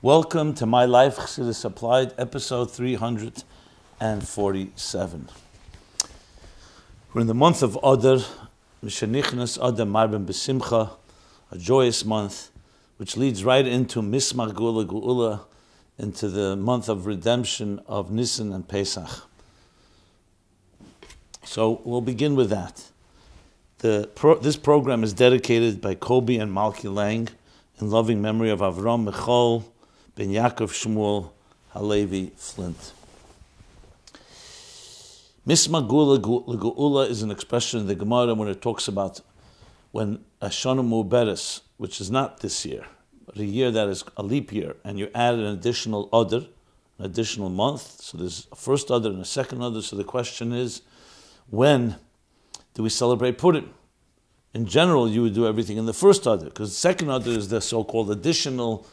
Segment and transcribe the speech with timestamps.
[0.00, 5.28] Welcome to My Life Chassidus Applied, episode 347.
[7.12, 8.18] We're in the month of Adar,
[8.84, 10.92] Mishanichnas Adar Marben Besimcha,
[11.50, 12.52] a joyous month,
[12.98, 15.46] which leads right into Mismach Gula Gula,
[15.98, 19.26] into the month of redemption of Nisan and Pesach.
[21.42, 22.84] So we'll begin with that.
[24.14, 27.30] Pro- this program is dedicated by Kobe and Malki Lang
[27.80, 29.64] in loving memory of Avram Michal
[30.18, 31.30] ben Yaakov Shmuel
[31.70, 32.92] Halevi Flint.
[35.46, 39.20] Misma Gula is an expression in the Gemara when it talks about
[39.92, 42.84] when Ashana Muberes, which is not this year,
[43.26, 46.48] but a year that is a leap year, and you add an additional Adar,
[46.98, 48.02] an additional month.
[48.02, 49.82] So there's a first Adar and a second Adar.
[49.82, 50.82] So the question is,
[51.48, 51.94] when
[52.74, 53.72] do we celebrate Purim?
[54.52, 57.48] In general, you would do everything in the first Adar, because the second Adar is
[57.48, 58.84] the so-called additional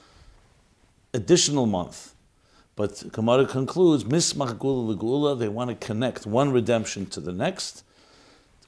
[1.16, 2.14] additional month.
[2.76, 7.84] But Gemara concludes, Mismach Gula Gula, they want to connect one redemption to the next,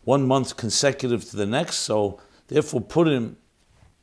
[0.06, 1.78] one month consecutive to the next.
[1.78, 3.38] So therefore Purim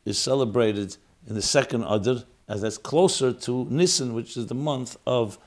[0.04, 4.98] is celebrated in the second Adar, as that's closer to Nisan, which is the month
[5.06, 5.38] of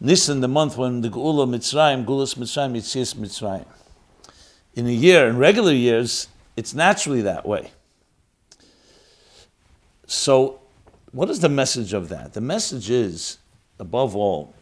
[0.00, 3.66] Nisan, the month when the Geula Mitzrayim, Gulas Mitzrayim, Yitzias Mitzrayim.
[4.74, 7.70] In a year, in regular years, it's naturally that way.
[10.06, 10.60] So
[11.14, 12.32] what is the message of that?
[12.32, 13.38] The message is,
[13.78, 14.52] above all,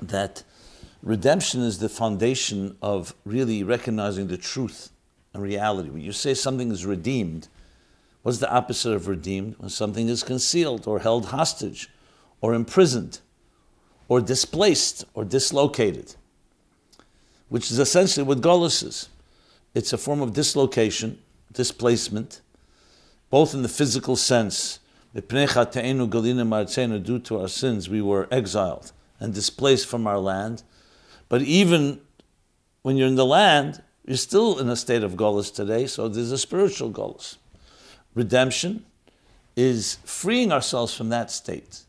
[0.00, 0.42] that
[1.02, 4.88] redemption is the foundation of really recognizing the truth
[5.34, 5.90] and reality.
[5.90, 7.48] When you say something is redeemed,
[8.22, 9.56] what's the opposite of redeemed?
[9.58, 11.90] When something is concealed or held hostage
[12.40, 13.20] or imprisoned
[14.08, 16.14] or displaced or dislocated,
[17.50, 19.10] which is essentially what Golos is.
[19.74, 21.18] It's a form of dislocation,
[21.52, 22.40] displacement,
[23.28, 24.78] both in the physical sense
[25.14, 25.20] Due
[27.18, 30.62] to our sins, we were exiled and displaced from our land.
[31.28, 32.00] But even
[32.82, 36.32] when you're in the land, you're still in a state of Golis today, so there's
[36.32, 37.36] a spiritual Golis.
[38.14, 38.84] Redemption
[39.54, 41.80] is freeing ourselves from that state.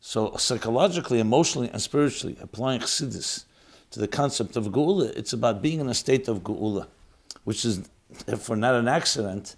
[0.00, 3.44] So psychologically, emotionally, and spiritually, applying chassidus
[3.90, 6.86] to the concept of Geula, it's about being in a state of Geula,
[7.44, 7.88] which is
[8.26, 9.56] therefore not an accident,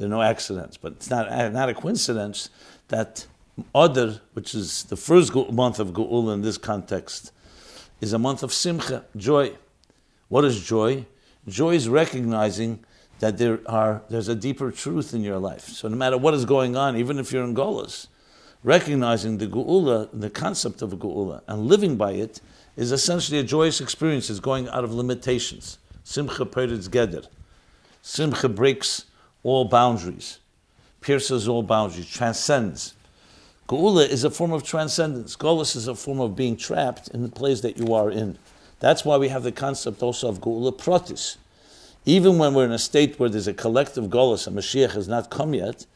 [0.00, 2.48] there are no accidents, but it's not, not a coincidence
[2.88, 3.26] that
[3.74, 7.32] Adar, which is the first month of Geula in this context,
[8.00, 9.52] is a month of Simcha, joy.
[10.28, 11.04] What is joy?
[11.46, 12.82] Joy is recognizing
[13.18, 15.68] that there are there's a deeper truth in your life.
[15.68, 18.06] So no matter what is going on, even if you're in Golas,
[18.64, 22.40] recognizing the Geula, the concept of a Geula, and living by it
[22.74, 24.30] is essentially a joyous experience.
[24.30, 25.76] Is going out of limitations.
[26.04, 27.26] Simcha peretz geder.
[28.00, 29.04] Simcha breaks
[29.42, 30.38] all boundaries,
[31.00, 32.94] pierces all boundaries, transcends.
[33.68, 35.36] Geula is a form of transcendence.
[35.36, 38.36] Golus is a form of being trapped in the place that you are in.
[38.80, 41.36] That's why we have the concept also of Geula Protis.
[42.04, 45.30] Even when we're in a state where there's a collective Golus, a Mashiach has not
[45.30, 45.86] come yet,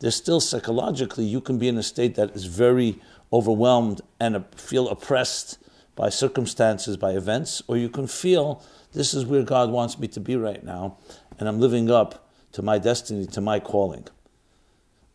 [0.00, 3.00] there's still psychologically, you can be in a state that is very
[3.32, 5.58] overwhelmed and feel oppressed
[5.94, 10.20] by circumstances, by events, or you can feel this is where God wants me to
[10.20, 10.98] be right now,
[11.38, 12.21] and I'm living up
[12.52, 14.06] to my destiny, to my calling.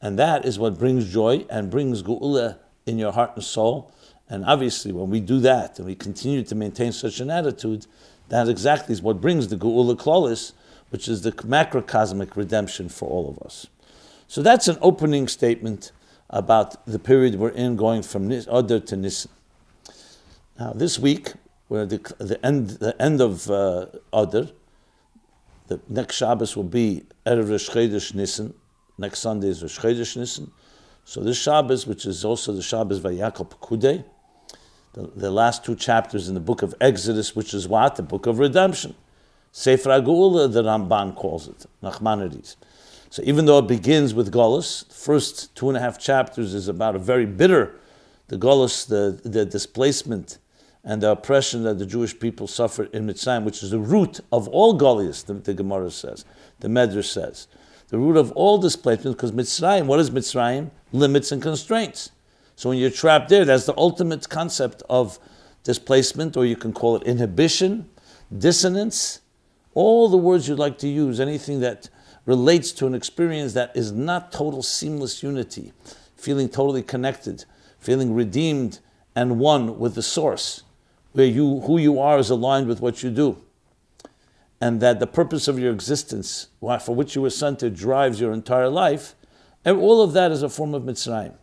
[0.01, 3.91] And that is what brings joy and brings geula in your heart and soul.
[4.29, 7.87] And obviously, when we do that and we continue to maintain such an attitude,
[8.29, 10.53] that exactly is what brings the geula klolis,
[10.89, 13.67] which is the macrocosmic redemption for all of us.
[14.27, 15.91] So that's an opening statement
[16.29, 19.31] about the period we're in, going from Adar to Nisan.
[20.59, 21.33] Now, this week,
[21.69, 24.47] where the, the end the end of uh, Adar,
[25.67, 28.53] the next Shabbos will be Erev Rosh Chodesh Nisan.
[28.97, 30.51] Next Sunday is Rosh Chodesh Nisan.
[31.05, 34.03] So this Shabbos, which is also the Shabbos by Yaakov Pekudei,
[34.93, 37.95] the, the last two chapters in the book of Exodus, which is what?
[37.95, 38.95] The book of redemption.
[39.51, 42.55] Sefer HaGeula, the Ramban calls it, Nachmanides.
[43.09, 46.67] So even though it begins with Golos, the first two and a half chapters is
[46.67, 47.75] about a very bitter,
[48.27, 50.39] the Golos, the, the displacement,
[50.87, 54.47] and the oppression that the Jewish people suffered in Mitzrayim, which is the root of
[54.47, 56.23] all Goliaths, the, the Gemara says,
[56.61, 57.49] the Medrash says.
[57.89, 60.71] The root of all displacement, because Mitzrayim, what is Mitzrayim?
[60.93, 62.11] Limits and constraints.
[62.55, 65.19] So when you're trapped there, that's the ultimate concept of
[65.63, 67.89] displacement, or you can call it inhibition,
[68.35, 69.19] dissonance,
[69.73, 71.89] all the words you'd like to use, anything that
[72.25, 75.73] relates to an experience that is not total seamless unity,
[76.15, 77.43] feeling totally connected,
[77.77, 78.79] feeling redeemed
[79.17, 80.63] and one with the source
[81.13, 83.37] where you, who you are is aligned with what you do.
[84.59, 88.33] And that the purpose of your existence, for which you were sent to, drives your
[88.33, 89.15] entire life.
[89.63, 91.33] And all of that is a form of Mitzrayim.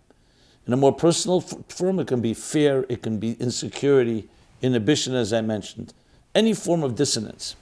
[0.66, 4.28] In a more personal form, it can be fear, it can be insecurity,
[4.62, 5.92] inhibition, as I mentioned,
[6.34, 7.54] any form of dissonance.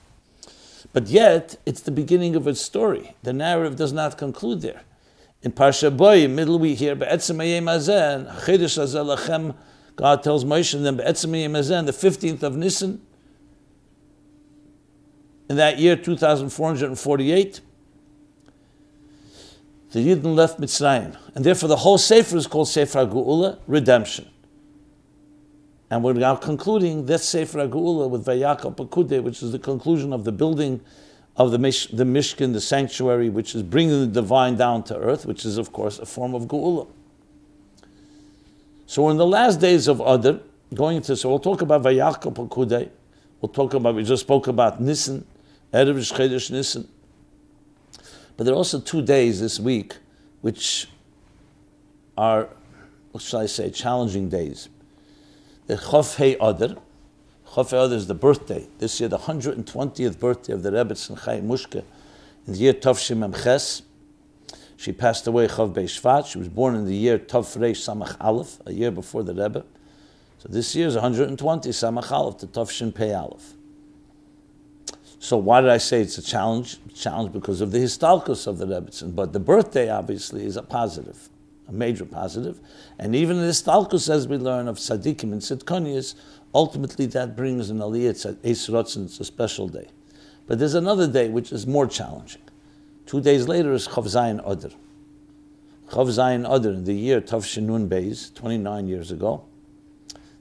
[0.92, 3.16] But yet, it's the beginning of its story.
[3.22, 4.82] The narrative does not conclude there.
[5.42, 6.94] In Parsha Boy, middle we hear,
[9.96, 13.00] God tells Moshe and then the 15th of Nisan,
[15.48, 17.60] in that year, 2448,
[19.90, 21.16] the Yidden left Mitzrayim.
[21.34, 24.28] And therefore the whole Sefer is called Sefer HaGeula, redemption.
[25.90, 30.24] And we're now concluding this Sefer HaGeula with Vayakal Pekudei, which is the conclusion of
[30.24, 30.80] the building
[31.36, 35.26] of the, Mish, the Mishkan, the sanctuary, which is bringing the divine down to earth,
[35.26, 36.88] which is, of course, a form of Geula.
[38.86, 40.40] So in the last days of Adar,
[40.74, 42.90] going to, so we'll talk about Vayakal Pekudei,
[43.40, 45.24] we'll talk about, we just spoke about Nisan,
[45.72, 46.88] Erev Chedesh Nisan.
[48.36, 49.96] But there are also two days this week
[50.40, 50.88] which
[52.16, 52.48] are,
[53.12, 54.68] what shall I say, challenging days.
[55.66, 56.76] The Chof Hei Adar.
[57.52, 58.66] Chof Adar is the birthday.
[58.78, 61.84] This year, the 120th birthday of the Rebbetzin Chaya Mushke
[62.46, 63.82] in the year Tov Ches.
[64.82, 66.26] She passed away Chav Shvat.
[66.26, 69.64] She was born in the year Tov Reish Samach Aleph, a year before the Rebbe.
[70.38, 73.52] So this year is 120 Samach Aleph to Tov Shin Pei Aleph.
[75.20, 76.78] So why did I say it's a challenge?
[76.96, 79.14] Challenge because of the histalkus of the Rebbetzin.
[79.14, 81.28] But the birthday obviously is a positive,
[81.68, 82.58] a major positive.
[82.98, 86.16] And even the histalkus, as we learn of tzaddikim and tzidkonias,
[86.52, 89.86] ultimately that brings an aliyah it's a special day.
[90.48, 92.42] But there's another day which is more challenging.
[93.12, 94.70] Two days later is Chav Zayin Adar.
[95.90, 99.44] Chav Zayin Adar, in the year Tav Shinun Beis, 29 years ago,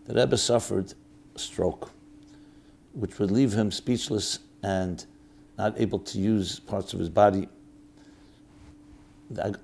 [0.05, 0.93] the Rebbe suffered
[1.35, 1.91] a stroke,
[2.93, 5.05] which would leave him speechless and
[5.57, 7.49] not able to use parts of his body.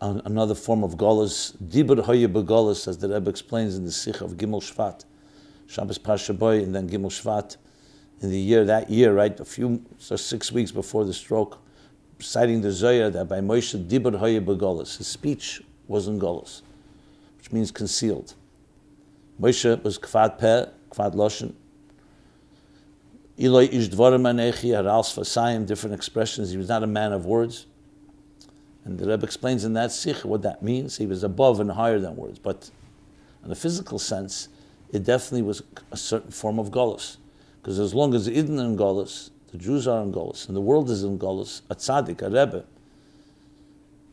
[0.01, 4.33] Another form of golas, dibur hoye begolas, as the Rebbe explains in the Sikha of
[4.33, 5.05] Gimel Shvat,
[5.65, 7.55] Shabbos Pasha Boy, and then Gimel Shvat,
[8.19, 11.61] in the year that year, right, a few so six weeks before the stroke,
[12.19, 16.61] citing the Zohar that by Moshe dibur hoye begolas, his speech was in golas,
[17.37, 18.33] which means concealed.
[19.39, 21.53] Moshe was kvad peh, kvad loshen,
[23.39, 26.49] Eloi ish dvarim anechi harals fasayim, different expressions.
[26.49, 27.67] He was not a man of words.
[28.83, 30.97] And the Rebbe explains in that sikha what that means.
[30.97, 32.39] He was above and higher than words.
[32.39, 32.71] But
[33.45, 34.49] in a physical sense,
[34.91, 35.61] it definitely was
[35.91, 37.17] a certain form of Golos.
[37.61, 40.89] Because as long as Eden in Golos, the Jews are in Golos, and the world
[40.89, 42.65] is in Golos, a tzaddik, a Rebbe,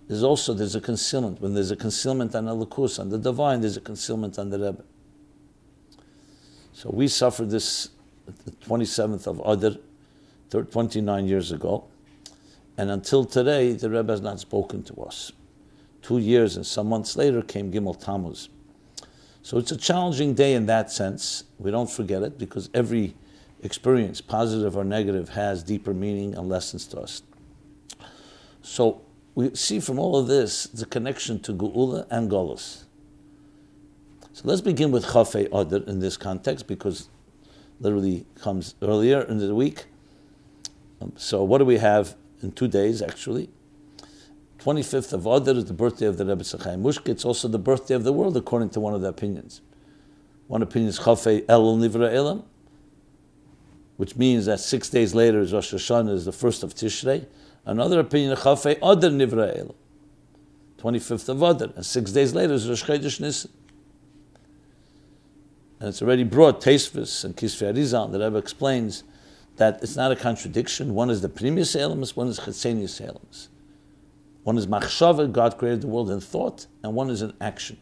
[0.08, 1.40] there's also there's a concealment.
[1.40, 4.58] When there's a concealment on the Lakus, on the divine, there's a concealment on the
[4.58, 4.84] Rebbe.
[6.72, 7.90] So we suffered this
[8.44, 9.78] the 27th of Adar,
[10.64, 11.84] 29 years ago.
[12.76, 15.32] And until today, the Rebbe has not spoken to us.
[16.02, 18.48] Two years and some months later came Gimel Tammuz.
[19.42, 21.44] So it's a challenging day in that sense.
[21.58, 23.14] We don't forget it because every
[23.64, 27.22] experience, positive or negative, has deeper meaning and lessons to us.
[28.62, 29.02] So
[29.34, 32.84] we see from all of this the connection to Geula and Golos.
[34.32, 37.08] So let's begin with Chafei Adar in this context because
[37.80, 39.86] literally comes earlier in the week.
[41.00, 43.50] Um, so what do we have in two days actually?
[44.58, 47.08] 25th of Adar is the birthday of the Rebbetzin Chaya Mushke.
[47.08, 49.60] It's also the birthday of the world according to one of the opinions.
[50.46, 52.44] One opinion is Chafei El Nivra Elam,
[53.96, 57.26] which means that six days later is Rosh Hashanah, is the first of Tishrei.
[57.64, 59.74] Another opinion, Chafei Adar Nivra Elam,
[60.78, 63.50] 25th of Adar, and six days later is Rosh Chodesh Nisan
[65.84, 69.04] and it's already brought Tesvis and Kisvei Arizal, the Rebbe explains
[69.56, 70.94] that it's not a contradiction.
[70.94, 73.50] One is the previous elements, one is Chetzenius elements.
[74.44, 77.76] One is Machshava, God created the world in thought, and one is in action.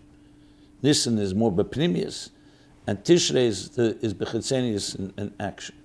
[0.83, 2.31] Nisan is more beprimius,
[2.89, 5.77] and Tishrei is, the, is bechetzenius in, in action.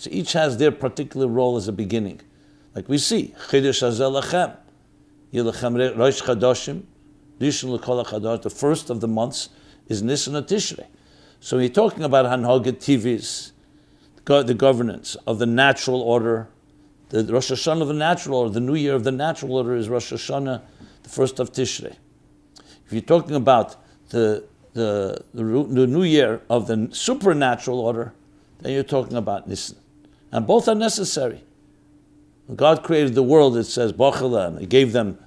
[0.00, 2.22] So each has their particular role as a beginning.
[2.74, 4.56] Like we see, Chidesh Azelachem,
[5.30, 6.84] Yilachem Rosh Chadoshim,
[7.38, 9.50] Rishon L'Kol HaChadosh, the first of the months
[9.88, 10.86] is Nisan Tishrei.
[11.40, 13.52] So we're talking about Hanhoget TVs,
[14.24, 16.48] the governance of the natural order,
[17.10, 19.90] the Rosh Hashanah of the natural order, the new year of the natural order is
[19.90, 20.62] Rosh Hashanah,
[21.02, 21.94] the first of Tishrei.
[22.86, 23.76] If you're talking about
[24.08, 28.14] the, the, the, the new year of the supernatural order,
[28.60, 29.76] then you're talking about Nisan.
[30.32, 31.42] And both are necessary.
[32.46, 35.18] When God created the world, it says, Bachala, He gave them,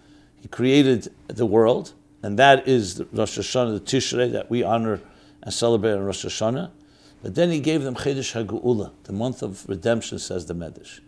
[0.42, 5.02] He created the world, and that is the Rosh Hashanah, the Tishrei, that we honor
[5.42, 6.72] and celebrate on Rosh Hashanah.
[7.22, 11.00] But then he gave them Chedesh HaGeula, the month of redemption, says the Medrash.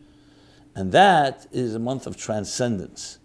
[0.73, 3.19] And that is a month of transcendence.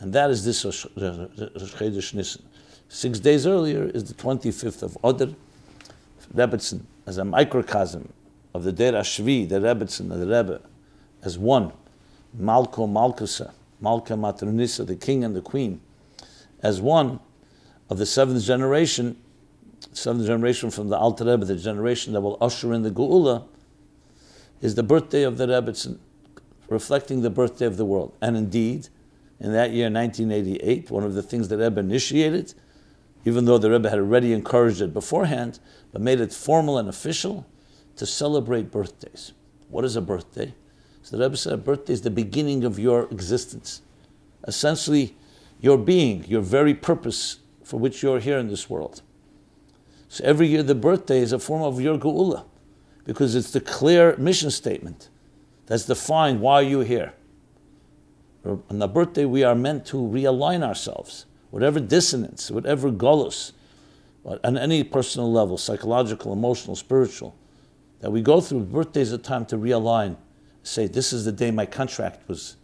[0.00, 2.42] And that is this Rosh Chodesh Nisan.
[2.88, 5.34] Six days earlier is the 25th of Adar.
[6.34, 8.12] Rebbetzin, as a microcosm
[8.54, 10.60] of the Der Ashvi, the Rebbetzin the Rebbe,
[11.22, 11.72] as one,
[12.36, 15.80] Malko Malkusa, Malka Matronisa, the king and the queen,
[16.62, 17.20] as one
[17.90, 19.16] of the seventh generation,
[19.92, 23.44] seventh generation from the Alter Rebbe, the generation that will usher in the Geula,
[24.60, 25.98] is the birthday of the Rebbetzin,
[26.68, 28.14] reflecting the birthday of the world.
[28.20, 28.88] And indeed,
[29.40, 32.54] in that year, 1988, one of the things that Rebbe initiated,
[33.24, 35.60] even though the Rebbe had already encouraged it beforehand,
[35.92, 37.46] but made it formal and official,
[37.98, 39.32] to celebrate birthdays.
[39.68, 40.54] What is a birthday?
[41.02, 43.82] So the Rebbe said a birthday is the beginning of your existence.
[44.46, 45.16] Essentially,
[45.60, 49.02] your being, your very purpose for which you're here in this world.
[50.08, 52.44] So every year the birthday is a form of your geula,
[53.04, 55.10] because it's the clear mission statement
[55.66, 57.12] that's defined why you're here.
[58.44, 61.26] On the birthday, we are meant to realign ourselves.
[61.50, 63.52] Whatever dissonance, whatever gullus,
[64.24, 67.34] on any personal level, psychological, emotional, spiritual,
[68.00, 70.16] that we go through, Birthday's a time to realign.
[70.62, 72.56] Say, this is the day my contract was,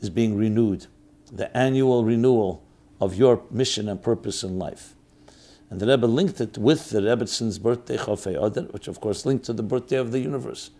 [0.00, 0.86] is being renewed.
[1.30, 2.62] The annual renewal
[3.00, 4.94] of your mission and purpose in life.
[5.68, 9.52] And the Rebbe linked it with the Rebbetzins birthday, Chofei which of course linked to
[9.52, 10.70] the birthday of the universe.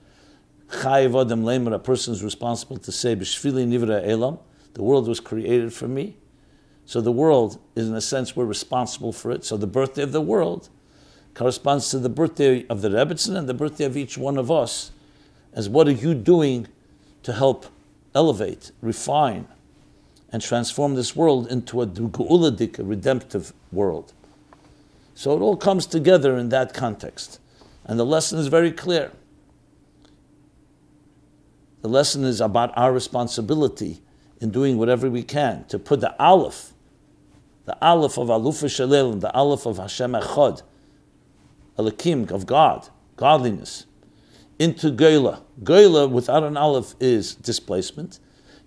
[0.69, 4.39] Chayiv Adam Lemer, a person is responsible to say, B'shvili Nivra Elam,
[4.75, 6.17] the world was created for me.
[6.85, 9.45] So the world is, in a sense, we're responsible for it.
[9.45, 10.69] So the birthday of the world
[11.37, 14.91] corresponds to the birthday of the Rebbetzin and the birthday of each one of us.
[15.53, 16.67] As what are you doing
[17.23, 17.67] to help
[18.15, 19.47] elevate, refine,
[20.33, 24.13] and transform this world into a geuladik, a redemptive world.
[25.15, 27.39] So it all comes together in that context.
[27.85, 29.13] And the lesson is very clear.
[31.83, 34.01] The lesson is about our responsibility
[34.41, 36.73] in doing whatever we can to put the aleph,
[37.67, 40.63] the aleph of Alufa Shalel, the aleph of Hashem Echad,
[41.79, 43.87] Elakim, of God, godliness,
[44.59, 45.43] into Geula.
[45.63, 48.19] Geula without an aleph is displacement.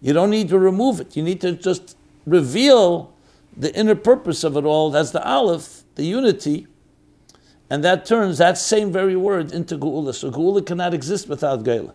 [0.02, 1.18] You don't need to remove it.
[1.18, 3.14] You need to just reveal
[3.58, 4.92] the inner purpose of it all.
[4.92, 6.68] That's the aleph, the unity.
[7.70, 10.14] And that turns that same very word into Geula.
[10.14, 11.94] So Geula cannot exist without Geula.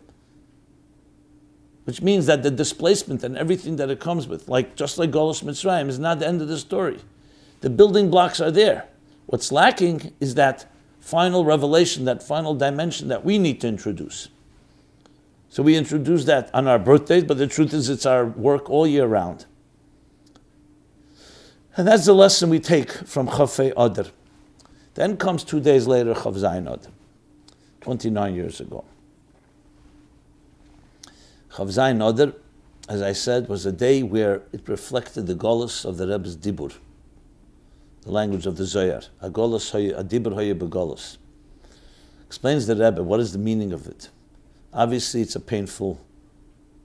[1.84, 5.42] Which means that the displacement and everything that it comes with, like just like Golos
[5.42, 6.98] Mitzrayim, is not the end of the story.
[7.60, 8.88] The building blocks are there.
[9.26, 10.70] What's lacking is that
[11.04, 14.28] final revelation, that final dimension that we need to introduce.
[15.50, 18.86] So we introduce that on our birthdays, but the truth is it's our work all
[18.86, 19.44] year round.
[21.76, 24.06] And that's the lesson we take from Chafei Adar.
[24.94, 26.90] Then comes two days later Chav Zayin Adar,
[27.82, 28.82] 29 years ago.
[31.50, 32.32] Chav Zayin Adar,
[32.88, 36.72] as I said, was a day where it reflected the golus of the Rebbe's Dibur,
[38.04, 39.02] the language of the Zohar.
[39.20, 41.16] A golus, a Dibur hoye begolus.
[42.26, 44.10] Explains the Rebbe, what is the meaning of it?
[44.72, 46.00] Obviously, it's a painful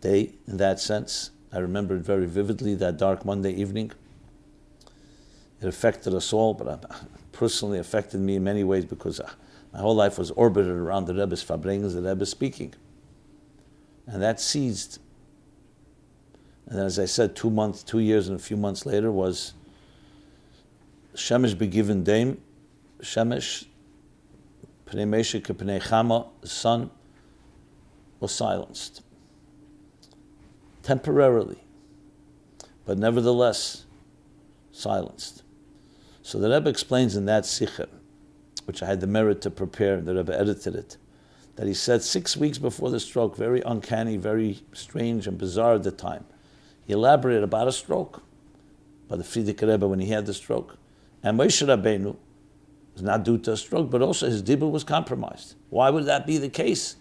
[0.02, 1.32] day in that sense.
[1.52, 3.92] I remember it very vividly that dark Monday evening.
[5.62, 6.86] It affected us all, but it
[7.32, 9.30] personally affected me in many ways because uh,
[9.74, 12.74] my whole life was orbited around the Rebbe's Farbrengens, the Rebbe speaking.
[14.08, 15.00] And that seized.
[16.68, 19.54] And as I said, two months, two years and a few months later was
[21.16, 22.42] Shemesh Begiven Dame,
[23.02, 23.66] Shemesh,
[24.86, 26.90] Pnei Meshach, Pnei Chama, the sun,
[28.20, 29.04] was silenced
[30.90, 31.60] temporarily,
[32.84, 33.86] but nevertheless
[34.72, 35.44] silenced.
[36.24, 37.88] So the Rebbe explains in that Sikha,
[38.66, 40.98] which I had the merit to prepare, the Rebbe edited it,
[41.58, 45.84] that he said six weeks before the stroke, very uncanny, very strange and bizarre at
[45.84, 46.26] the time.
[46.88, 48.24] He elaborated about a stroke
[49.08, 50.79] by the Frierdiker Rebbe when he had the stroke.
[51.24, 52.16] And Moshe Rabbeinu
[52.94, 55.56] was not due to a stroke, but also his dibur was compromised.
[55.70, 56.96] Why would that be the case?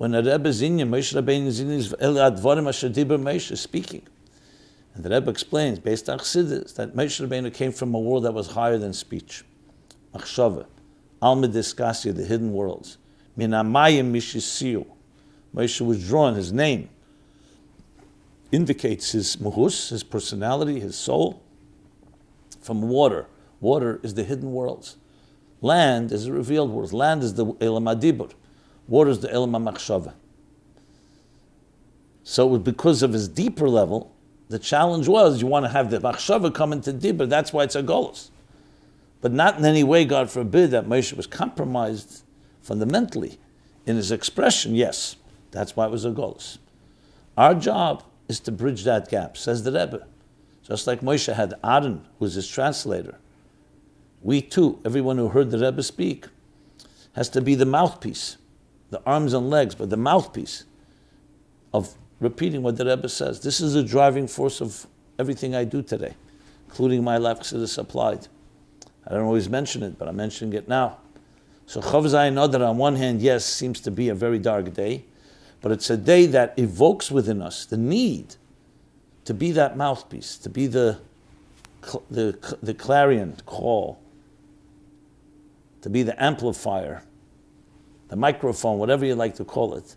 [0.00, 4.00] when the Rebbe Zinya, Moshe Rabbeinu Zinya is Advarim Asher Dibur Moshe speaking.
[4.94, 8.32] And the Rebbe explains, based on Chassidus, that Moshe Rabbeinu came from a world that
[8.32, 9.44] was higher than speech.
[10.14, 10.64] Machshava,
[11.20, 12.96] Alma Diskasia, the hidden worlds.
[13.36, 14.86] Minamayim Mishisiu.
[15.54, 16.88] Moshe was drawn, his name
[18.50, 21.42] indicates his muhus, his personality, his soul,
[22.62, 23.26] from water.
[23.60, 24.96] Water is the hidden worlds.
[25.60, 26.92] Land is the revealed worlds.
[26.92, 28.32] Land is the Elam Adibur.
[29.08, 30.14] is the Elam HaMachshava?
[32.24, 34.14] So it was because of his deeper level,
[34.48, 37.76] the challenge was you want to have the Machshava come into deeper, that's why it's
[37.76, 38.30] a Golos.
[39.20, 42.22] But not in any way, God forbid, that Moshe was compromised
[42.62, 43.38] fundamentally
[43.86, 45.16] in his expression, yes,
[45.50, 46.58] that's why it was a Golos.
[47.36, 50.06] Our job is to bridge that gap, says the Rebbe.
[50.62, 53.18] Just like Moshe had Aaron, who was his translator,
[54.22, 56.26] we too, everyone who heard the Rebbe speak,
[57.14, 58.36] has to be the mouthpiece,
[58.90, 60.64] the arms and legs, but the mouthpiece
[61.72, 63.40] of repeating what the Rebbe says.
[63.40, 64.86] This is the driving force of
[65.18, 66.14] everything I do today,
[66.68, 68.28] including my life is applied.
[69.06, 70.98] I don't always mention it, but I'm mentioning it now.
[71.66, 75.04] So Chav Zayin Adar, on one hand, yes, seems to be a very dark day,
[75.60, 78.36] but it's a day that evokes within us the need
[79.24, 80.98] to be that mouthpiece, to be the,
[82.10, 84.00] the, the clarion call,
[85.82, 87.02] to be the amplifier,
[88.08, 89.96] the microphone, whatever you like to call it,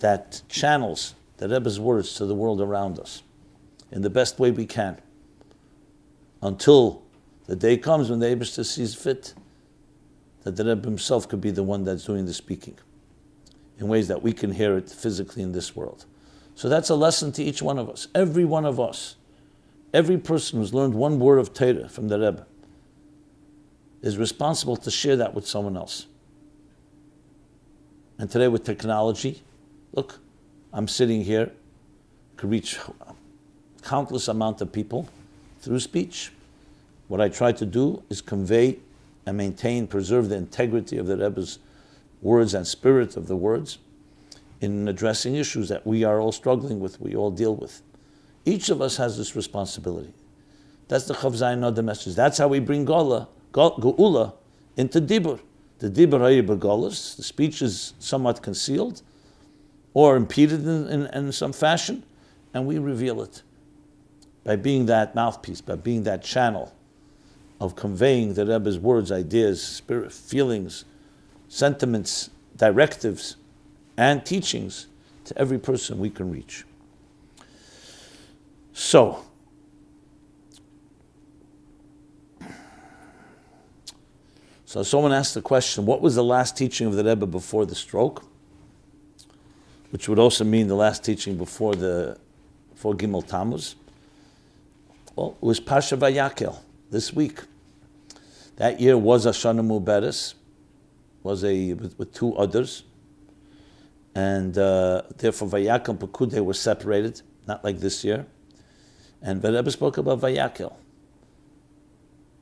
[0.00, 3.22] that channels the Rebbe's words to the world around us
[3.90, 5.00] in the best way we can
[6.42, 7.02] until
[7.46, 9.34] the day comes when the Abishta sees fit
[10.42, 12.76] that the Rebbe himself could be the one that's doing the speaking
[13.78, 16.04] in ways that we can hear it physically in this world.
[16.54, 18.08] So that's a lesson to each one of us.
[18.14, 19.16] Every one of us,
[19.92, 22.46] every person who's learned one word of Torah from the Rebbe
[24.04, 26.06] is responsible to share that with someone else.
[28.18, 29.42] And today with technology,
[29.94, 30.20] look,
[30.74, 31.50] I'm sitting here,
[32.36, 32.78] could reach
[33.82, 35.08] countless amount of people
[35.60, 36.32] through speech.
[37.08, 38.78] What I try to do is convey
[39.24, 41.58] and maintain, preserve the integrity of the Rebbe's
[42.20, 43.78] words and spirit of the words
[44.60, 47.80] in addressing issues that we are all struggling with, we all deal with.
[48.44, 50.12] Each of us has this responsibility.
[50.88, 52.14] That's the Chav Zayin the message.
[52.14, 54.34] That's how we bring Gola, Geula
[54.76, 55.40] into Dibur.
[55.78, 59.02] The Dibur Hayyib the speech is somewhat concealed
[59.92, 62.02] or impeded in, in, in some fashion,
[62.52, 63.42] and we reveal it
[64.44, 66.74] by being that mouthpiece, by being that channel
[67.60, 70.84] of conveying the Rebbe's words, ideas, spirit, feelings,
[71.48, 73.36] sentiments, directives,
[73.96, 74.88] and teachings
[75.24, 76.64] to every person we can reach.
[78.72, 79.24] So,
[84.74, 87.76] so someone asked the question, what was the last teaching of the Rebbe before the
[87.76, 88.24] stroke?
[89.90, 92.18] Which would also mean the last teaching before the
[92.72, 93.76] before Gimel Tammuz.
[95.14, 96.58] Well, it was Pasha Vayakel
[96.90, 97.42] this week.
[98.56, 100.34] That year was Ashana Muberes,
[101.22, 102.82] was a with, with two others,
[104.16, 108.26] and uh, therefore Vayakel and Pekude were separated, not like this year.
[109.22, 110.72] And the Rebbe spoke about Vayakel.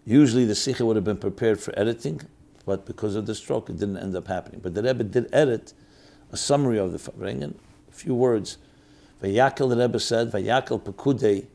[0.04, 2.20] Usually the Sikha would have been prepared for editing,
[2.64, 4.60] but because of the stroke, it didn't end up happening.
[4.60, 5.74] But the Rebbe did edit
[6.32, 7.54] a summary of the Farbrengen,
[7.88, 8.58] a few words.
[9.22, 11.46] Vayakel, the Rebbe said, Vayakel Pekude,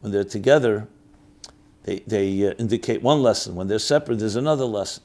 [0.00, 0.88] when they're together,
[1.82, 3.54] they, they uh, indicate one lesson.
[3.54, 5.02] When they're separate, there's another lesson.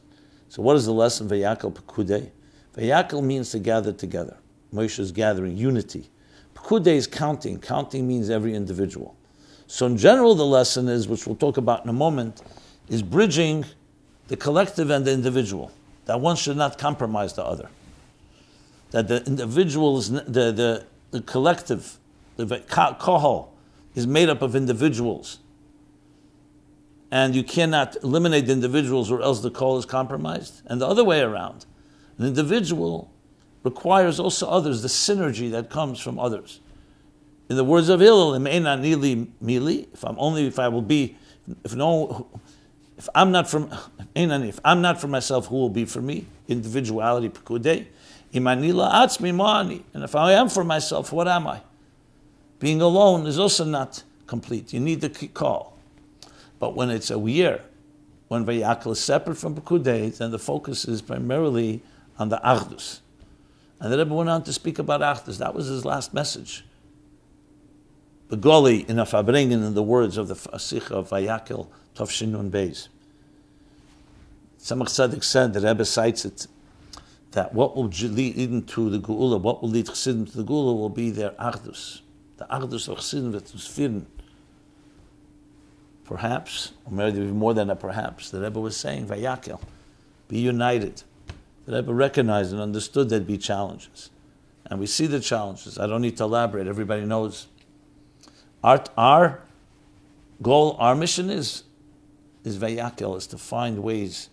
[0.50, 1.28] So what is the lesson?
[1.28, 2.30] Vayakel Pekude.
[2.78, 4.38] Vayakel means to gather together.
[4.74, 6.10] Moshe is gathering unity.
[6.56, 7.60] Pekude is counting.
[7.60, 9.18] Counting means every individual.
[9.74, 12.44] So in general, the lesson is, which we'll talk about in a moment,
[12.90, 13.66] is bridging
[14.28, 15.72] the collective and the individual.
[16.06, 17.70] That one should not compromise the other.
[18.92, 21.98] That the individual is the the, the collective,
[22.36, 23.48] the kohol,
[23.96, 25.40] is made up of individuals.
[27.10, 30.62] And you cannot eliminate the individuals or else the call is compromised.
[30.68, 31.66] And the other way around.
[32.20, 33.12] An individual
[33.64, 36.60] requires also others, the synergy that comes from others.
[37.50, 41.18] In the words of Hillel, mili, if I'm only if I will be
[41.64, 42.28] if no
[42.98, 43.70] if I'm not from
[44.16, 46.26] if I'm not for myself, who will be for me?
[46.48, 47.88] Individuality, pekudei.
[48.34, 49.84] Imanila atzmi ma'ani.
[49.94, 51.62] And if I am for myself, what am I?
[52.60, 54.74] Being alone is also not complete.
[54.74, 55.78] You need the call.
[56.60, 57.62] But when it's a year,
[58.30, 61.82] when Vayakal is separate from Pekudei, then the focus is primarily
[62.18, 63.02] on the Achdus.
[63.80, 65.38] And the Rebbe went on to speak about Achdus.
[65.40, 66.64] That was his last message.
[68.34, 72.88] The Goli in a Farbrengen in the words of the Sikha of Vayakil Tovshinun Beis.
[74.60, 76.48] Tzemach Tzedek said, the Rebbe cites it,
[77.34, 80.90] that what will lead into the Geula, what will lead Chassidim to the Geula will
[80.90, 82.02] be their Achdus
[82.38, 84.06] the Achdus of Chassidin wird uns
[86.06, 89.62] Perhaps, or maybe more than a perhaps, the Rebbe was saying, Vayakel,
[90.28, 91.04] be united.
[91.66, 94.10] The Rebbe recognized and understood there'd be challenges.
[94.66, 95.78] And we see the challenges.
[95.80, 97.48] I don't need to elaborate, everybody knows.
[98.64, 99.42] Our, our
[100.42, 101.64] goal, our mission is,
[102.44, 104.30] is Vayakel, is to find ways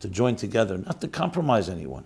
[0.00, 2.04] to join together, not to compromise anyone,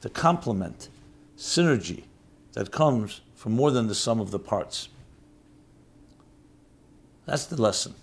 [0.00, 0.88] to complement
[1.36, 2.04] synergy
[2.52, 4.88] that comes from more than the sum of the parts.
[7.26, 7.94] That's the lesson.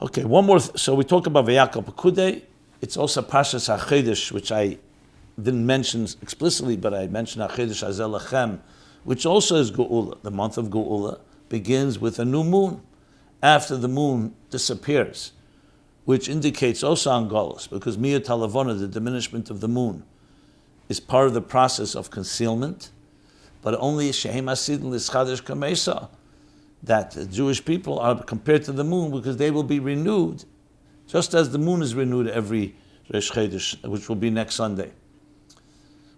[0.00, 0.58] Okay, one more.
[0.58, 2.42] Th- so we talk about Vayakal Pekude.
[2.80, 4.78] It's also Pashas HaChedesh, which I
[5.40, 8.60] didn't mention explicitly, but I mentioned HaChedesh Azelachem,
[9.08, 10.20] which also is Geula.
[10.20, 11.18] The month of Geula
[11.48, 12.82] begins with a new moon.
[13.42, 15.32] after the moon disappears,
[16.04, 20.04] which indicates also Angolas, because Mia Talavona, the diminishment of the moon,
[20.90, 22.90] is part of the process of concealment,
[23.62, 26.10] but only Shehem Asid Lischadish Kamesa,
[26.82, 30.44] that Jewish people are compared to the moon because they will be renewed,
[31.06, 32.76] just as the moon is renewed every
[33.10, 33.34] Resh
[33.84, 34.92] which will be next Sunday.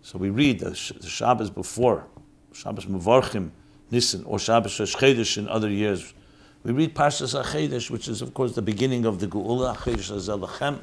[0.03, 2.09] So we read the, the Shabbos before,
[2.53, 3.51] Shabbos Mevorchim,
[3.91, 6.15] Nisan, or Shabbos Rosh in other years.
[6.63, 10.79] We read Parshas HaChedesh, which is of course the beginning of the Geula, Chedesh Azelachem.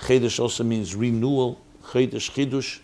[0.00, 2.80] Chedesh also means renewal, Chedesh Chidush.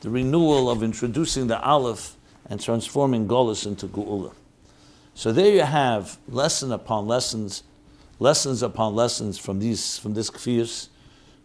[0.00, 4.32] The renewal of introducing the Aleph and transforming Golis into Geula.
[5.14, 7.62] So there you have lesson upon lessons,
[8.18, 10.88] lessons upon lessons from these from this Kfiyus.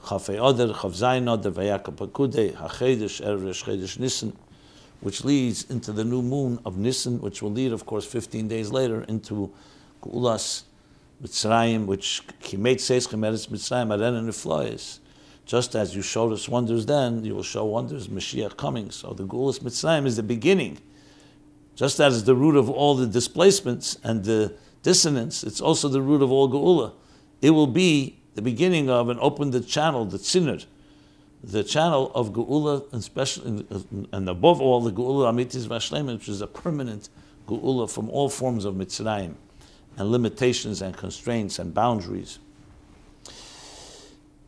[0.04, 4.38] Chafei Oder, Chav Zayin Oder, Vayaka Pakude, HaChedesh, Erev Chedesh Nisan
[5.06, 8.72] which leads into the new moon of Nisan, which will lead, of course, 15 days
[8.72, 9.54] later into
[10.02, 10.64] Geulas
[11.22, 14.98] Mitzrayim, which Kimet says Chimeres Mitzrayim Aren Niflois.
[15.46, 18.90] Just as you showed us wonders then, you will show wonders Mashiach coming.
[18.90, 20.80] So the Geulas Mitzrayim is the beginning.
[21.76, 26.24] Just as the root of all the displacements and the dissonance, it's also the root
[26.24, 26.94] of all Geula.
[27.44, 30.66] It will be the beginning of and open the channel, the Tzinner,
[31.46, 33.46] the channel of Geula, and, special,
[34.12, 37.10] and above all, the Geula Amitis Vashlem, which is a permanent
[37.48, 39.36] Geula from all forms of Mitzrayim
[39.98, 42.40] and limitations and constraints and boundaries.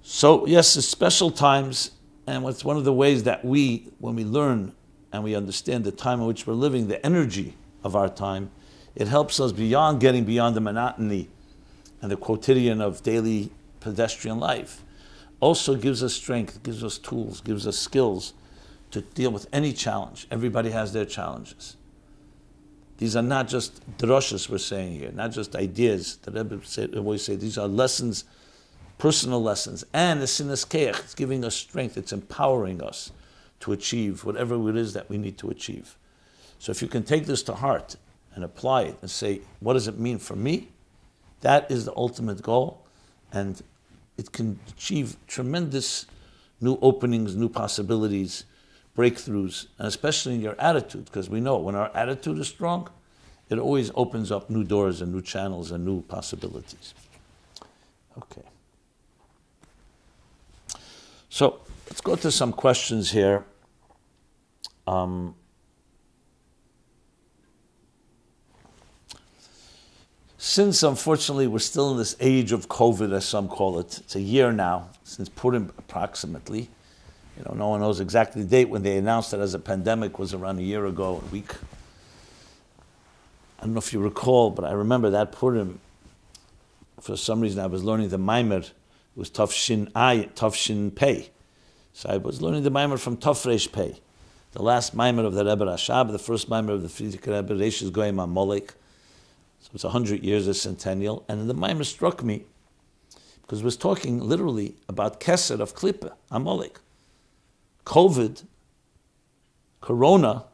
[0.02, 1.92] So, yes, it's special times,
[2.26, 4.74] and it's one of the ways that we, when we learn
[5.14, 8.50] and we understand the time in which we're living, the energy of our time,
[8.96, 11.30] it helps us beyond getting beyond the monotony
[12.02, 14.82] and the quotidian of daily pedestrian life
[15.40, 18.34] also gives us strength, gives us tools, gives us skills
[18.92, 20.28] to deal with any challenge.
[20.32, 21.76] Everybody has their challenges.
[22.98, 26.18] These are not just droshes we're saying here, not just ideas.
[26.18, 28.24] The Rebbe always say these are lessons,
[28.98, 31.00] personal lessons, and the sinas keach.
[31.00, 31.96] It's giving us strength.
[31.98, 33.12] It's empowering us
[33.60, 35.96] to achieve whatever it is that we need to achieve.
[36.58, 37.98] So if you can take this to heart
[38.34, 40.70] and apply it and say, what does it mean for me?
[41.42, 42.84] That is the ultimate goal.
[43.32, 43.62] And
[44.18, 46.06] it can achieve tremendous
[46.60, 48.46] new openings, new possibilities,
[48.96, 52.90] breakthroughs, and especially in your attitude, because we know when our attitude is strong,
[53.50, 56.94] it always opens up new doors and new channels and new possibilities.
[58.18, 58.42] Okay.
[61.30, 63.46] So let's go to some questions here.
[64.88, 65.36] Um,
[70.40, 74.22] Since unfortunately we're still in this age of COVID, as some call it, it's a
[74.22, 76.70] year now since Purim approximately.
[77.38, 80.20] You know, no one knows exactly the date when they announced it as a pandemic
[80.20, 81.54] was around a year ago, a week.
[83.58, 85.80] I don't know if you recall, but I remember that Purim.
[87.00, 88.64] For some reason, I was learning the Maimer.
[88.64, 88.74] It
[89.16, 91.32] was Tafshin Ay, Tafshin Pei.
[91.94, 94.00] So I was learning the Maimer from Tafresh Pei.
[94.52, 98.20] The last Maimer of the Rebbe Rashab, the first Maimer of the Frierdiker Rebbe, going
[98.20, 98.72] on Molek.
[99.68, 101.26] So it's 100 years, a centennial.
[101.28, 102.46] And the Maimer struck me
[103.42, 106.80] because it was talking literally about Keser of Klippa, Amalek.
[107.86, 108.44] COVID,
[109.82, 110.46] Corona,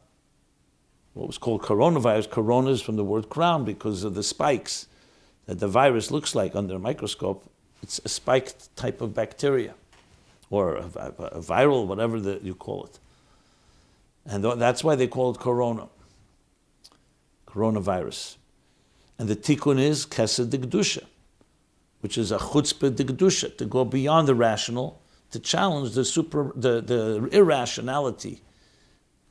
[1.14, 4.88] what was called coronavirus, corona is from the word crown because of the spikes
[5.46, 7.48] that the virus looks like under a microscope.
[7.82, 9.74] It's a spiked type of bacteria
[10.50, 12.98] or a, a, a viral, whatever the, you call it.
[14.26, 15.88] And that's why they call it corona,
[17.46, 18.36] coronavirus.
[19.18, 21.02] And the tikkun is kesed de
[22.00, 25.00] which is a chutzpah de to go beyond the rational,
[25.30, 28.42] to challenge the super, the, the irrationality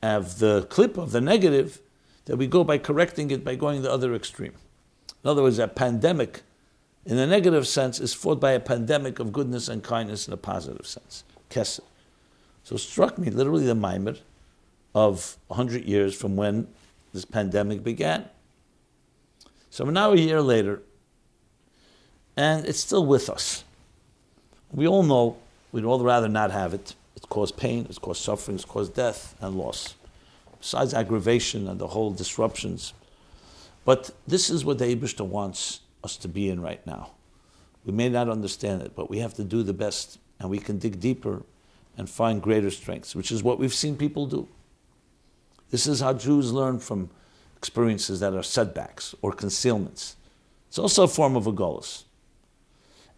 [0.02, 1.80] of the clip of the negative,
[2.24, 4.54] that we go by correcting it by going the other extreme.
[5.22, 6.42] In other words, a pandemic,
[7.06, 10.38] in the negative sense, is fought by a pandemic of goodness and kindness in a
[10.38, 11.24] positive sense.
[11.50, 11.80] Kesed.
[12.64, 14.16] So it struck me literally the mimer
[14.94, 16.68] of 100 years from when
[17.12, 18.28] this pandemic began.
[19.74, 20.82] So now a year later,
[22.36, 23.64] and it's still with us.
[24.70, 25.36] We all know
[25.72, 26.94] we'd all rather not have it.
[27.16, 29.96] It's caused pain, it's caused suffering, it's caused death and loss,
[30.60, 32.92] besides aggravation and the whole disruptions.
[33.84, 37.10] But this is what the Abishta wants us to be in right now.
[37.84, 40.78] We may not understand it, but we have to do the best, and we can
[40.78, 41.42] dig deeper
[41.98, 44.46] and find greater strengths, which is what we've seen people do.
[45.72, 47.10] This is how Jews learn from
[47.64, 50.16] experiences that are setbacks or concealments.
[50.68, 52.04] It's also a form of a golus.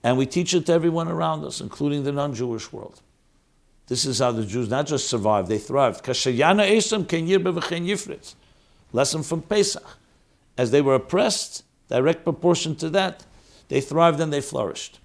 [0.04, 3.00] And we teach it to everyone around us, including the non Jewish world.
[3.88, 6.00] This is how the Jews not just survived, they thrived.
[8.92, 9.88] Lesson from Pesach.
[10.56, 13.24] As they were oppressed, direct proportion to that,
[13.66, 15.00] they thrived and they flourished.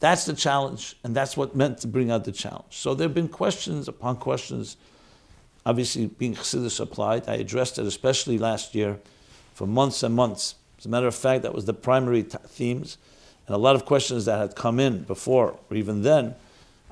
[0.00, 2.70] That's the challenge, and that's what meant to bring out the challenge.
[2.70, 4.78] So there have been questions upon questions.
[5.68, 8.98] Obviously, being Chassidus applied, I addressed it especially last year
[9.52, 10.54] for months and months.
[10.78, 12.96] As a matter of fact, that was the primary t- themes,
[13.46, 16.34] and a lot of questions that had come in before or even then.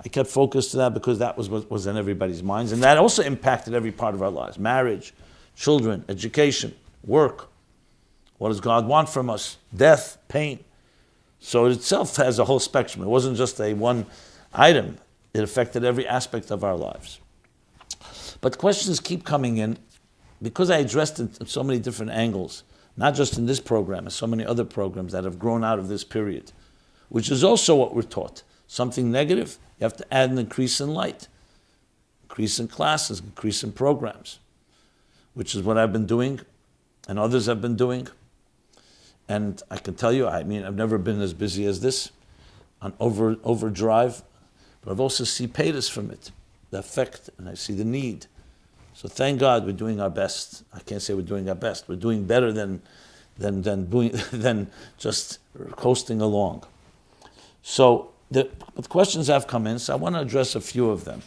[0.05, 2.99] I kept focused to that because that was what was in everybody's minds, and that
[2.99, 5.15] also impacted every part of our lives: marriage,
[5.57, 7.49] children, education, work.
[8.37, 9.57] What does God want from us?
[9.75, 10.63] Death, pain.
[11.41, 13.03] So it itself has a whole spectrum.
[13.03, 14.05] It wasn't just a one
[14.53, 14.99] item,
[15.33, 17.21] it affected every aspect of our lives.
[18.47, 19.77] But questions keep coming in
[20.41, 22.63] because I addressed it in so many different angles,
[22.97, 25.89] not just in this program, and so many other programs that have grown out of
[25.89, 26.53] this period,
[27.09, 28.45] which is also what we're taught.
[28.69, 31.27] Something negative, you have to add an increase in light,
[32.23, 34.39] increase in classes, increase in programs,
[35.35, 36.39] which is what I've been doing
[37.09, 38.07] and others have been doing.
[39.29, 42.13] And I can tell you, I mean, I've never been as busy as this
[42.81, 44.23] on over, overdrive,
[44.83, 46.31] but I've also seen paytas from it,
[46.71, 48.27] the effect, and I see the need.
[48.97, 50.65] So thank God we're doing our best.
[50.73, 51.87] I can't say we're doing our best.
[51.87, 52.81] We're doing better than,
[53.37, 55.39] than, than, doing, than just
[55.73, 56.65] coasting along.
[57.63, 61.05] So the, the questions have come in, so I want to address a few of
[61.05, 61.21] them.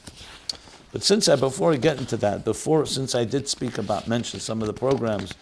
[0.92, 4.40] But since I, before I get into that, before, since I did speak about, mention
[4.40, 5.36] some of the programs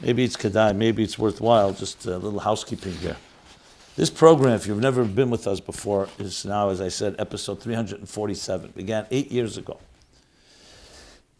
[0.00, 3.16] Maybe it's Kedai, maybe it's worthwhile, just a little housekeeping here.
[3.96, 7.60] This program, if you've never been with us before, is now, as I said, episode
[7.60, 8.72] 347.
[8.74, 9.78] began eight years ago.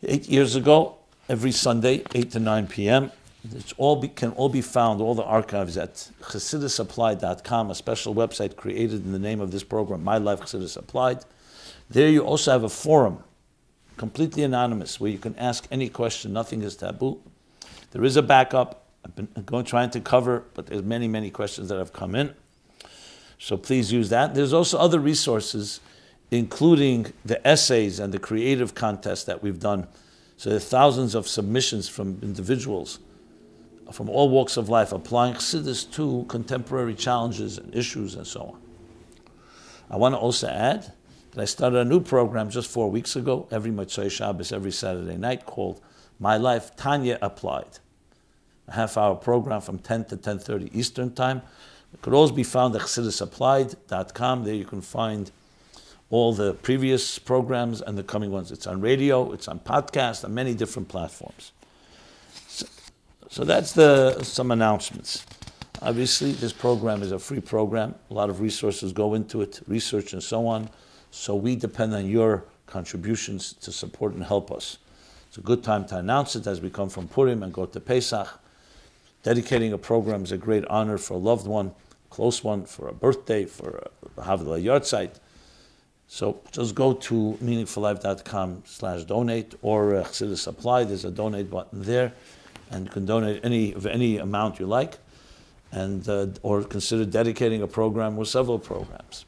[0.07, 0.97] Eight years ago,
[1.29, 3.11] every Sunday, 8 to 9 p.m.
[3.53, 8.57] It's all be, can all be found, all the archives at chassidusapplied.com, a special website
[8.57, 11.25] created in the name of this program, My Life Chassidus Applied.
[11.91, 13.23] There you also have a forum,
[13.97, 17.21] completely anonymous, where you can ask any question, nothing is taboo.
[17.93, 18.87] There is a backup.
[19.05, 22.35] I've been going trying to cover, but there's many, many questions that have come in.
[23.39, 24.35] So please use that.
[24.35, 25.81] There's also other resources,
[26.31, 29.87] including the essays and the creative contest that we've done.
[30.37, 32.99] So there are thousands of submissions from individuals
[33.93, 38.61] from all walks of life, applying chassidus to contemporary challenges and issues and so on.
[39.91, 40.93] I want to also add
[41.33, 45.19] that I started a new program just four weeks ago, every Motzei Shabbos, every Saturday
[45.19, 45.83] night, called
[46.19, 47.79] My Life Tanya Applied
[48.69, 51.43] a half hour program from 10 to 10.30 Eastern Time.
[51.93, 54.45] It could always be found at chassidusapplied.com.
[54.45, 55.31] There you can find
[56.11, 58.53] all the previous programs and the coming ones.
[58.53, 61.53] It's on radio, it's on podcast, on many different platforms.
[62.49, 62.67] So,
[63.29, 65.25] so that's the some announcements.
[65.83, 67.95] Obviously, this program is a free program.
[68.11, 70.71] A lot of resources go into it, research and so on.
[71.11, 74.79] So we depend on your contributions to support and help us.
[75.29, 77.81] It's a good time to announce it as we come from Purim and go to
[77.81, 78.41] Pesach.
[79.25, 81.75] Dedicating a program is a great honor for a loved one,
[82.11, 85.19] close one, for a birthday, for a Havdalah yahrzeit.
[86.15, 90.87] So just go to meaningfullife.com slash donate or uh, Chassidus.
[90.87, 92.13] There's a donate button there,
[92.71, 94.99] and you can donate any of any amount you like,
[95.73, 99.25] and uh, or consider dedicating a program or several programs.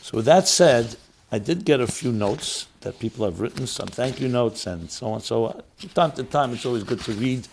[0.00, 0.96] So with that said,
[1.30, 4.90] I did get a few notes that people have written, some thank you notes and
[4.90, 5.20] so on.
[5.20, 7.46] So uh, from time to time, it's always good to read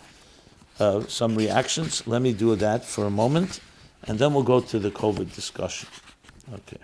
[0.80, 2.08] uh, some reactions.
[2.08, 3.60] Let me do that for a moment,
[4.08, 5.88] and then we'll go to the COVID discussion.
[6.52, 6.80] Okay.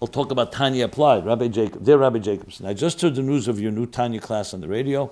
[0.00, 1.84] We'll talk about Tanya Applied, Rabbi Jacob.
[1.84, 4.68] Dear Rabbi Jacobson, I just heard the news of your new Tanya class on the
[4.68, 5.10] radio.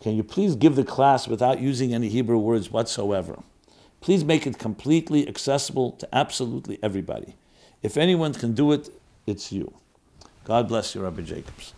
[0.00, 3.42] Can you please give the class without using any Hebrew words whatsoever?
[4.00, 7.34] Please make it completely accessible to absolutely everybody.
[7.82, 8.90] If anyone can do it,
[9.26, 9.74] it's you.
[10.44, 11.74] God bless you, Rabbi Jacobs.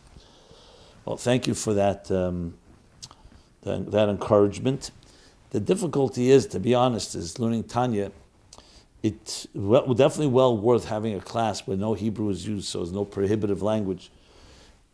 [1.04, 2.54] Well, thank you for that, um,
[3.62, 4.90] that, that, encouragement.
[5.50, 8.10] The difficulty is, to be honest, is learning Tanya.
[9.04, 12.90] It's well, definitely well worth having a class where no Hebrew is used, so there's
[12.90, 14.10] no prohibitive language,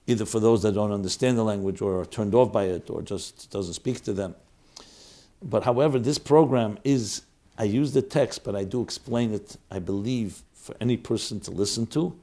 [0.07, 3.03] either for those that don't understand the language or are turned off by it or
[3.03, 4.35] just doesn't speak to them.
[5.43, 7.23] But however, this program is,
[7.57, 11.51] I use the text, but I do explain it, I believe, for any person to
[11.53, 12.15] listen to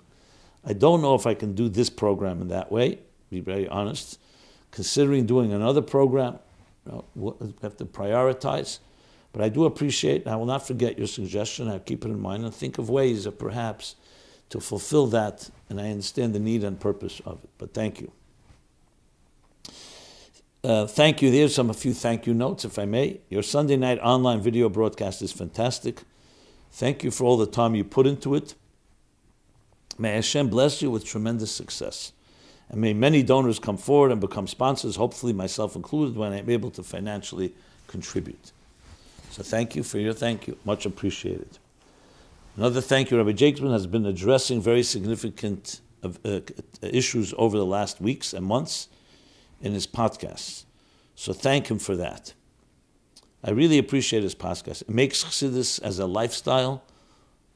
[0.68, 4.20] I don't know if I can do this program in that way, be very honest.
[4.72, 6.40] Considering doing another program,
[6.86, 8.80] you know, we have to prioritize.
[9.38, 11.68] But I do appreciate, and I will not forget your suggestion.
[11.68, 13.96] I'll keep it in mind and think of ways of perhaps
[14.50, 15.52] to fulfill that.
[15.70, 17.50] And I understand the need and purpose of it.
[17.60, 18.12] But thank you.
[20.64, 21.30] Uh, thank you.
[21.30, 23.20] There's some a few thank you notes, if I may.
[23.30, 26.02] Your Sunday night online video broadcast is fantastic.
[26.72, 28.56] Thank you for all the time you put into it.
[30.00, 32.12] May Hashem bless you with tremendous success.
[32.70, 36.72] And may many donors come forward and become sponsors, hopefully myself included, when I'm able
[36.72, 37.54] to financially
[37.86, 38.52] contribute.
[39.38, 40.58] So thank you for your thank you.
[40.66, 41.60] Much appreciated.
[42.56, 46.40] Another thank you, Rabbi Jacobson has been addressing very significant uh,
[46.82, 48.88] issues over the last weeks and months
[49.62, 50.64] in his podcasts.
[51.14, 52.34] So thank him for that.
[53.44, 54.82] I really appreciate his podcast.
[54.82, 56.82] It makes Chassidus as a lifestyle,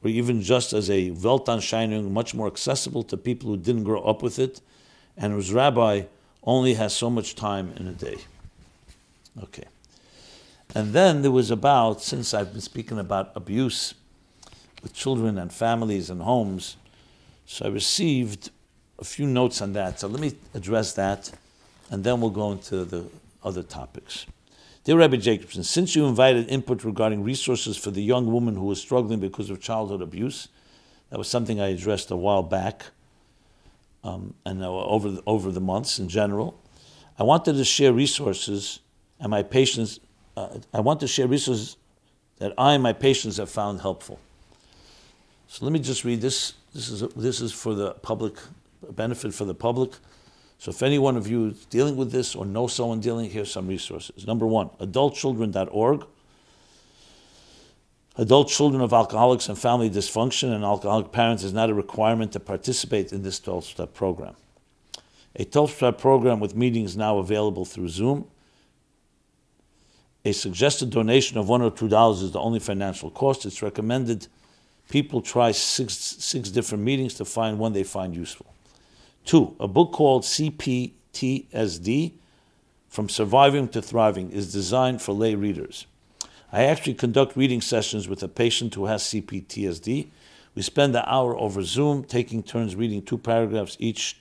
[0.04, 4.22] or even just as a Weltanscheinung, much more accessible to people who didn't grow up
[4.22, 4.60] with it,
[5.16, 6.02] and whose rabbi
[6.44, 8.18] only has so much time in a day.
[9.42, 9.64] Okay.
[10.74, 13.94] And then there was about, since I've been speaking about abuse
[14.82, 16.76] with children and families and homes.
[17.46, 18.50] So I received
[18.98, 20.00] a few notes on that.
[20.00, 21.30] So let me address that,
[21.90, 23.04] and then we'll go into the
[23.44, 24.26] other topics.
[24.84, 28.80] Dear Rabbi Jacobson, since you invited input regarding resources for the young woman who was
[28.80, 30.48] struggling because of childhood abuse,
[31.10, 32.86] that was something I addressed a while back,
[34.02, 36.58] um, and over the, over the months in general.
[37.18, 38.80] I wanted to share resources
[39.20, 40.00] and my patients.
[40.36, 41.76] Uh, I want to share resources
[42.38, 44.18] that I and my patients have found helpful.
[45.48, 46.54] So let me just read this.
[46.74, 48.34] This is, this is for the public,
[48.90, 49.92] benefit for the public.
[50.58, 53.50] So if any one of you is dealing with this or know someone dealing, here's
[53.50, 54.26] some resources.
[54.26, 56.06] Number one, adultchildren.org.
[58.16, 62.40] Adult children of alcoholics and family dysfunction and alcoholic parents is not a requirement to
[62.40, 64.36] participate in this 12 step program.
[65.36, 68.26] A 12 step program with meetings now available through Zoom.
[70.24, 73.44] A suggested donation of one or two dollars is the only financial cost.
[73.44, 74.28] It's recommended
[74.88, 78.46] people try six, six different meetings to find one they find useful.
[79.24, 82.12] Two, a book called CPTSD
[82.88, 85.86] From Surviving to Thriving is designed for lay readers.
[86.52, 90.08] I actually conduct reading sessions with a patient who has CPTSD.
[90.54, 94.20] We spend an hour over Zoom, taking turns reading two paragraphs each,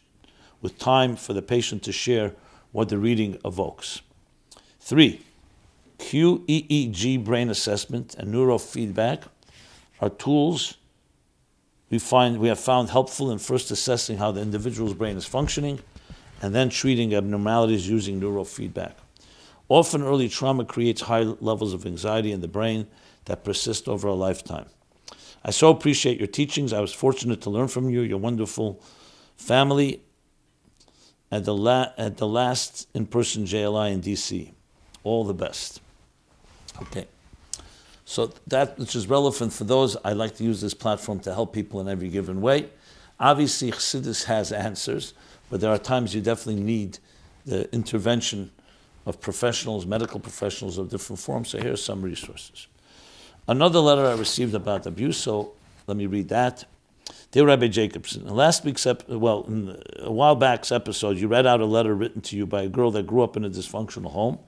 [0.62, 2.34] with time for the patient to share
[2.72, 4.02] what the reading evokes.
[4.80, 5.22] Three,
[6.02, 9.24] QEEG brain assessment and neurofeedback
[10.02, 10.78] are tools
[11.92, 15.80] we find we have found helpful in first assessing how the individual's brain is functioning
[16.42, 18.94] and then treating abnormalities using neurofeedback.
[19.70, 22.88] Often early trauma creates high levels of anxiety in the brain
[23.26, 24.66] that persist over a lifetime.
[25.44, 26.74] I so appreciate your teachings.
[26.74, 28.82] I was fortunate to learn from you, your wonderful
[29.36, 30.02] family,
[31.32, 34.52] at the, la- at the last in person JLI in DC.
[35.04, 35.82] All the best.
[36.82, 37.08] Okay.
[38.06, 41.54] So that which is relevant for those, I like to use this platform to help
[41.54, 42.70] people in every given way.
[43.20, 45.14] Obviously, Chassidus has answers,
[45.50, 46.98] but there are times you definitely need
[47.46, 48.52] the intervention
[49.06, 51.50] of professionals, medical professionals of different forms.
[51.50, 52.68] So here are some resources.
[53.48, 55.54] Another letter I received about abuse, so
[55.88, 56.66] let me read that.
[57.32, 59.48] Dear Rabbi Jacobson, in last week's ep- well,
[60.00, 62.92] a while back's episode, you read out a letter written to you by a girl
[62.92, 64.40] that grew up in a dysfunctional home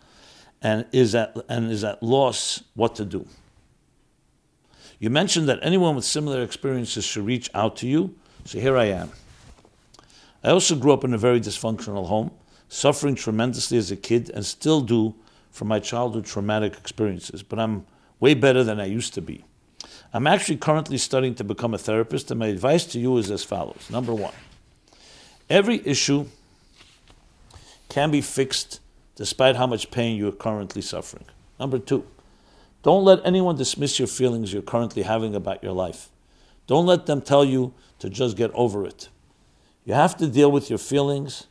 [0.63, 3.28] and is at and is at loss what to do.
[4.99, 8.86] You mentioned that anyone with similar experiences should reach out to you, so here I
[8.86, 9.12] am.
[10.43, 12.32] I also grew up in a very dysfunctional home,
[12.69, 15.13] suffering tremendously as a kid and still do
[15.52, 17.86] from my childhood traumatic experiences, but I'm
[18.19, 19.43] way better than I used to be.
[20.13, 23.43] I'm actually currently studying to become a therapist, and my advice to you is as
[23.43, 23.89] follows.
[23.89, 24.34] Number one,
[25.49, 26.28] every issue
[27.89, 28.80] can be fixed
[29.15, 31.26] despite how much pain you're currently suffering.
[31.60, 32.06] Number two,
[32.82, 36.10] don't let anyone dismiss your feelings you're currently having about your life.
[36.67, 39.10] Don't let them tell you to just get over it.
[39.86, 41.47] You have to deal with your feelings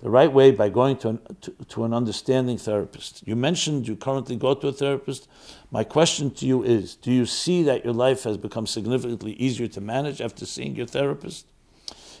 [0.00, 3.26] the right way by going to an, to, to an understanding therapist.
[3.26, 5.28] You mentioned you currently go to a therapist.
[5.70, 9.68] My question to you is Do you see that your life has become significantly easier
[9.68, 11.46] to manage after seeing your therapist?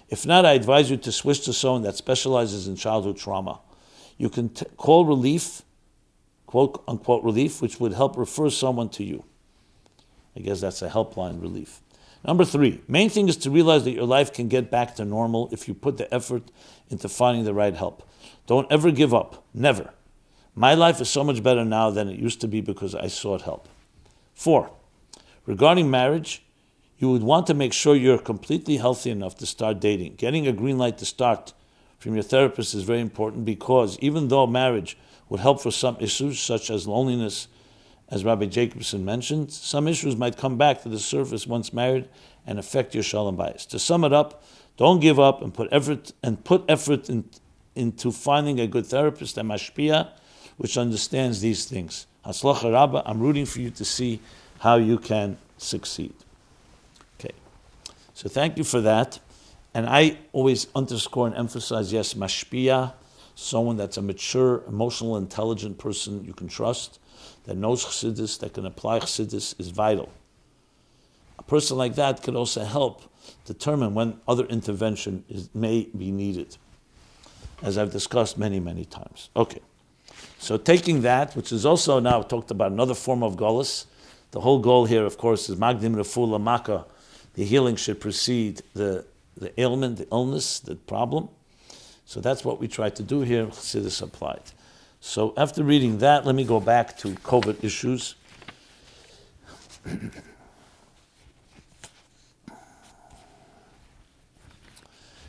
[0.08, 3.60] If not, I advise you to switch to someone that specializes in childhood trauma.
[4.22, 5.62] You can t- call relief
[6.46, 9.24] quote unquote relief, which would help refer someone to you.
[10.36, 11.80] I guess that's a helpline relief.
[12.24, 15.48] Number three, main thing is to realize that your life can get back to normal
[15.50, 16.44] if you put the effort
[16.88, 18.08] into finding the right help.
[18.46, 19.44] Don't ever give up.
[19.52, 19.92] Never.
[20.54, 23.42] My life is so much better now than it used to be because I sought
[23.42, 23.68] help.
[24.34, 24.70] Four,
[25.46, 26.44] regarding marriage,
[26.96, 30.14] you would want to make sure you're completely healthy enough to start dating.
[30.14, 31.54] Getting a green light to start
[32.02, 34.98] from your therapist is very important because even though marriage
[35.28, 37.46] would help for some issues, such as loneliness,
[38.08, 39.52] as Rabbi Jacobson mentioned.
[39.52, 42.08] Some issues might come back to the surface once married
[42.44, 43.66] and affect your shalom bayis.
[43.68, 44.44] To sum it up,
[44.76, 47.24] don't give up and put effort and put effort in,
[47.76, 50.10] into finding a good therapist and mashpia,
[50.58, 52.06] which understands these things.
[52.26, 54.20] Hatzlacha Rabba, I'm rooting for you to see
[54.58, 56.12] how you can succeed.
[57.18, 57.34] Okay,
[58.12, 59.20] so thank you for that.
[59.74, 62.92] And I always underscore and emphasize yes, mashpia,
[63.34, 66.98] someone that's a mature, emotional, intelligent person you can trust,
[67.44, 70.12] that knows chassidus, that can apply chassidus, is vital.
[71.38, 73.02] A person like that could also help
[73.46, 76.56] determine when other intervention is, may be needed,
[77.62, 79.30] as I've discussed many, many times.
[79.34, 79.60] Okay.
[80.38, 83.86] So taking that, which is also now talked about another form of gullus,
[84.32, 86.84] the whole goal here, of course, is magdim refula maka.
[87.34, 89.04] The healing should precede the,
[89.36, 91.28] the ailment, the illness, the problem.
[92.04, 93.46] So that's what we try to do here.
[93.46, 94.42] Chassidus applied.
[95.00, 98.14] So after reading that, let me go back to COVID issues.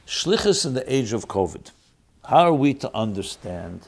[0.06, 1.72] Shlichus in the age of COVID.
[2.26, 3.88] How are we to understand?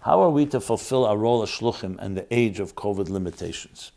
[0.00, 3.92] How are we to fulfill our role as shluchim in the age of COVID limitations?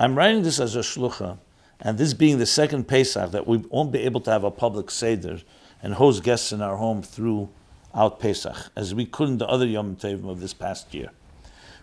[0.00, 1.38] I'm writing this as a shlucha,
[1.80, 4.90] and this being the second Pesach that we won't be able to have a public
[4.90, 5.40] seder
[5.82, 10.28] and host guests in our home throughout Pesach, as we couldn't the other Yom Tovim
[10.28, 11.10] of this past year.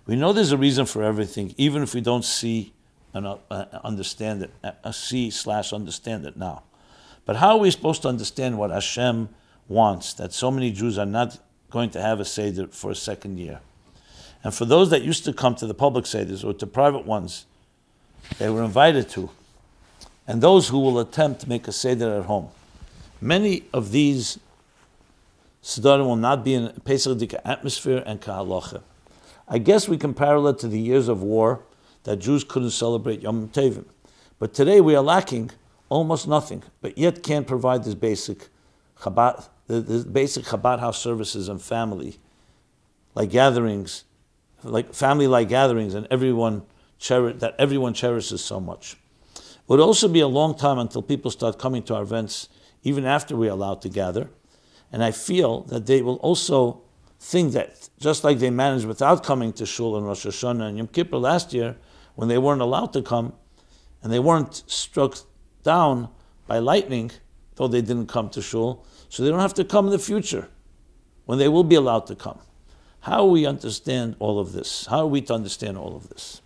[0.05, 2.73] We know there's a reason for everything, even if we don't see
[3.13, 3.37] and uh,
[3.83, 6.63] understand it, uh, see slash understand it now.
[7.25, 9.29] But how are we supposed to understand what Hashem
[9.67, 11.39] wants that so many Jews are not
[11.69, 13.59] going to have a Seder for a second year?
[14.43, 17.45] And for those that used to come to the public Seders or to private ones,
[18.39, 19.29] they were invited to,
[20.27, 22.49] and those who will attempt to make a Seder at home.
[23.19, 24.39] Many of these
[25.63, 28.81] Sedarim will not be in Pesach Dika atmosphere and Kahalocha.
[29.47, 31.61] I guess we can parallel to the years of war
[32.03, 33.85] that Jews couldn't celebrate Yom Tovim.
[34.39, 35.51] But today we are lacking
[35.89, 38.47] almost nothing, but yet can't provide this basic
[38.99, 42.17] Chabad, the, the basic Chabad house services and family,
[43.13, 44.05] like gatherings,
[44.63, 46.63] like family-like gatherings, and everyone
[47.07, 48.95] that everyone cherishes so much.
[49.71, 52.49] It would also be a long time until people start coming to our events,
[52.83, 54.29] even after we're allowed to gather.
[54.91, 56.81] And I feel that they will also
[57.21, 60.87] think that just like they managed without coming to Shul and Rosh Hashanah and Yom
[60.87, 61.77] Kippur last year,
[62.15, 63.31] when they weren't allowed to come,
[64.03, 65.15] and they weren't struck
[65.63, 66.09] down
[66.47, 67.09] by lightning,
[67.55, 70.49] though they didn't come to shul, so they don't have to come in the future
[71.23, 72.39] when they will be allowed to come.
[72.99, 74.87] How we understand all of this?
[74.87, 76.40] How are we to understand all of this?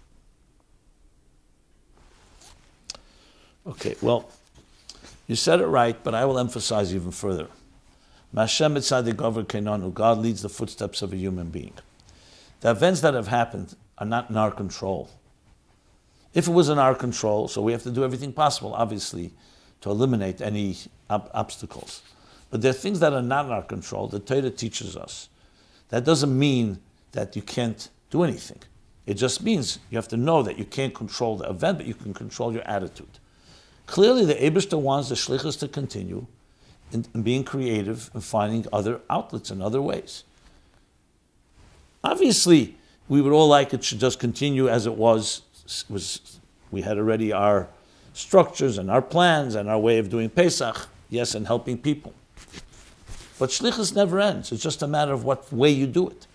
[3.68, 4.30] Okay, well,
[5.28, 7.48] you said it right, but I will emphasize even further.
[8.34, 11.74] Mashem the Keinanu, God leads the footsteps of a human being.
[12.62, 15.10] The events that have happened are not in our control.
[16.34, 19.32] If it was in our control, so we have to do everything possible, obviously,
[19.82, 20.78] to eliminate any
[21.10, 22.02] ob- obstacles.
[22.52, 24.08] But there are things that are not in our control.
[24.08, 25.30] The Torah teaches us.
[25.90, 26.80] That doesn't mean
[27.14, 28.60] that you can't do anything.
[29.06, 31.94] It just means you have to know that you can't control the event, but you
[31.94, 33.20] can control your attitude.
[33.86, 36.26] Clearly, the Abishta wants the shlichus to continue
[36.92, 40.24] in, in being creative and finding other outlets and other ways.
[42.04, 42.78] Obviously,
[43.08, 45.42] we would all like it to just continue as it was
[45.90, 46.40] was
[46.72, 47.68] we had already our
[48.14, 52.14] structures and our plans and our way of doing Pesach, yes, and helping people.
[53.40, 54.52] But shlichus never ends.
[54.52, 56.28] It's just a matter of what way you do it.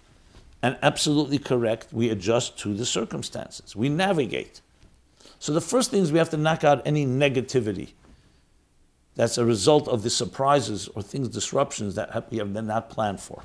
[0.63, 3.75] And absolutely correct, we adjust to the circumstances.
[3.75, 4.61] We navigate.
[5.41, 7.95] So the first thing is we have to knock out any negativity
[9.17, 13.43] that's a result of the surprises or things, disruptions that we have not planned for.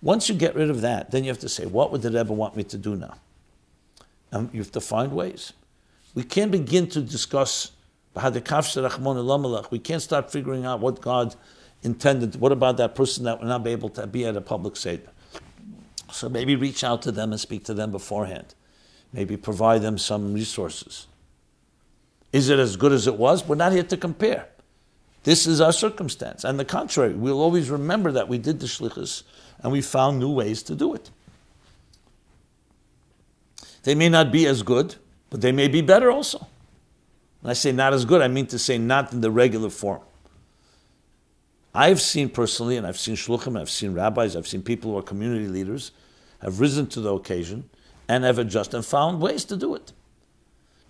[0.00, 2.32] Once you get rid of that, then you have to say, what would the Rebbe
[2.32, 3.14] want me to do now?
[4.30, 5.52] And you have to find ways.
[6.14, 7.72] We can't begin to discuss
[8.14, 11.34] we can't start figuring out what God
[11.82, 12.36] intended.
[12.36, 15.10] What about that person that will not be able to be at a public seder?
[16.10, 18.54] So maybe reach out to them and speak to them beforehand.
[19.12, 21.06] Maybe provide them some resources.
[22.32, 23.46] Is it as good as it was?
[23.46, 24.48] We're not here to compare.
[25.22, 26.44] This is our circumstance.
[26.44, 29.22] And the contrary, we'll always remember that we did the shlichus
[29.62, 31.10] and we found new ways to do it.
[33.84, 34.96] They may not be as good,
[35.30, 36.46] but they may be better also.
[37.40, 40.02] When I say not as good, I mean to say not in the regular form.
[41.74, 45.02] I've seen personally, and I've seen shluchim, I've seen rabbis, I've seen people who are
[45.02, 45.92] community leaders,
[46.40, 47.68] have risen to the occasion
[48.08, 49.92] and have adjusted and found ways to do it.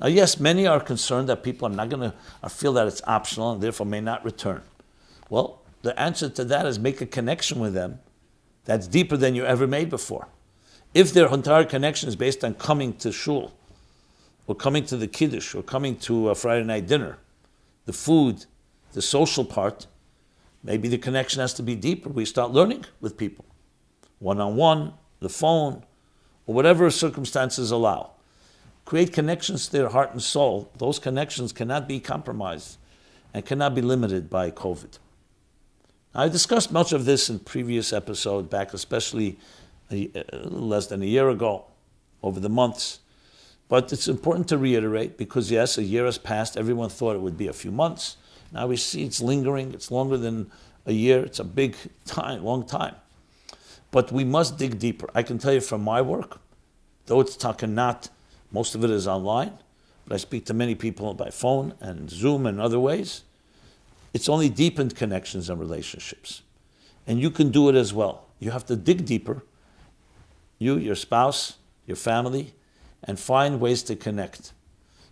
[0.01, 3.53] Now, yes, many are concerned that people are not going to feel that it's optional
[3.53, 4.63] and therefore may not return.
[5.31, 8.01] Well, the answer to that is make a connection with them
[8.65, 10.29] that's deeper than you ever made before.
[10.93, 13.53] If their entire connection is based on coming to shul,
[14.47, 17.19] or coming to the kiddush, or coming to a Friday night dinner,
[17.85, 18.47] the food,
[18.93, 19.87] the social part,
[20.63, 22.09] maybe the connection has to be deeper.
[22.09, 23.45] We start learning with people,
[24.19, 25.85] one on one, the phone,
[26.47, 28.11] or whatever circumstances allow.
[28.85, 30.71] Create connections to their heart and soul.
[30.79, 32.79] Those connections cannot be compromised.
[33.35, 34.99] and cannot be limited by COVID.
[36.15, 39.39] I discussed much of this in previous episode, back especially
[39.91, 40.11] a,
[40.45, 41.67] less than a year ago,
[42.23, 43.01] over the months.
[43.69, 46.57] But it's important to reiterate because, yes, a year has passed.
[46.57, 48.17] Everyone thought it would be a few months.
[48.53, 49.75] Now we see it's lingering.
[49.75, 50.51] It's longer than
[50.87, 51.23] a year.
[51.23, 51.77] It's a big
[52.07, 52.95] time, long time.
[53.97, 55.09] But we must dig deeper.
[55.15, 56.39] I can tell you from my work,
[57.07, 58.11] though it's talking not,
[58.53, 59.55] most of it is online,
[60.07, 63.23] but I speak to many people by phone and Zoom and other ways.
[64.13, 66.43] It's only deepened connections and relationships.
[67.07, 68.27] And you can do it as well.
[68.39, 69.43] You have to dig deeper,
[70.59, 72.53] you, your spouse, your family,
[73.03, 74.53] and find ways to connect.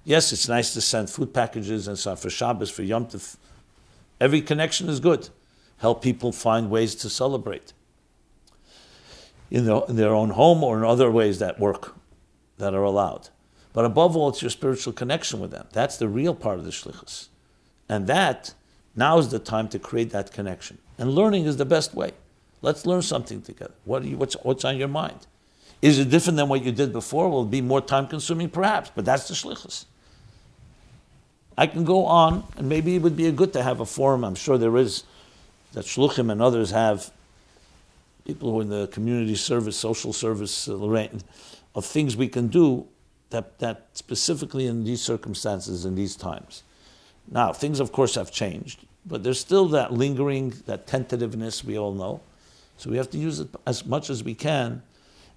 [0.05, 3.37] Yes, it's nice to send food packages and stuff for Shabbos, for Yom Tov.
[4.21, 5.31] Every connection is good.
[5.79, 7.73] Help people find ways to celebrate
[9.55, 11.95] in their, in their own home or in other ways that work,
[12.59, 13.29] that are allowed.
[13.73, 15.69] But above all, it's your spiritual connection with them.
[15.73, 17.29] That's the real part of the shlichus.
[17.89, 18.53] And that,
[18.97, 20.79] now is the time to create that connection.
[20.99, 22.15] And learning is the best way.
[22.63, 23.75] Let's learn something together.
[23.85, 25.29] What you, what's, what's on your mind?
[25.81, 27.29] Is it different than what you did before?
[27.29, 28.49] Will it be more time consuming?
[28.49, 29.85] Perhaps, but that's the shlichus.
[31.57, 34.25] I can go on, and maybe it would be good to have a forum.
[34.25, 35.05] I'm sure there is
[35.75, 37.13] that shluchim and others have
[38.25, 41.21] people who are in the community service, social service, uh, Lorraine,
[41.75, 42.87] of things we can do
[43.31, 46.63] that, that specifically in these circumstances, in these times.
[47.31, 51.93] Now, things of course have changed, but there's still that lingering, that tentativeness we all
[51.93, 52.21] know.
[52.77, 54.83] So we have to use it as much as we can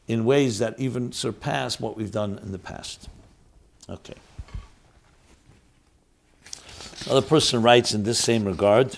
[0.08, 3.10] in ways that even surpass what we've done in the past.
[3.90, 4.16] Okay.
[7.06, 8.98] Another person writes in this same regard.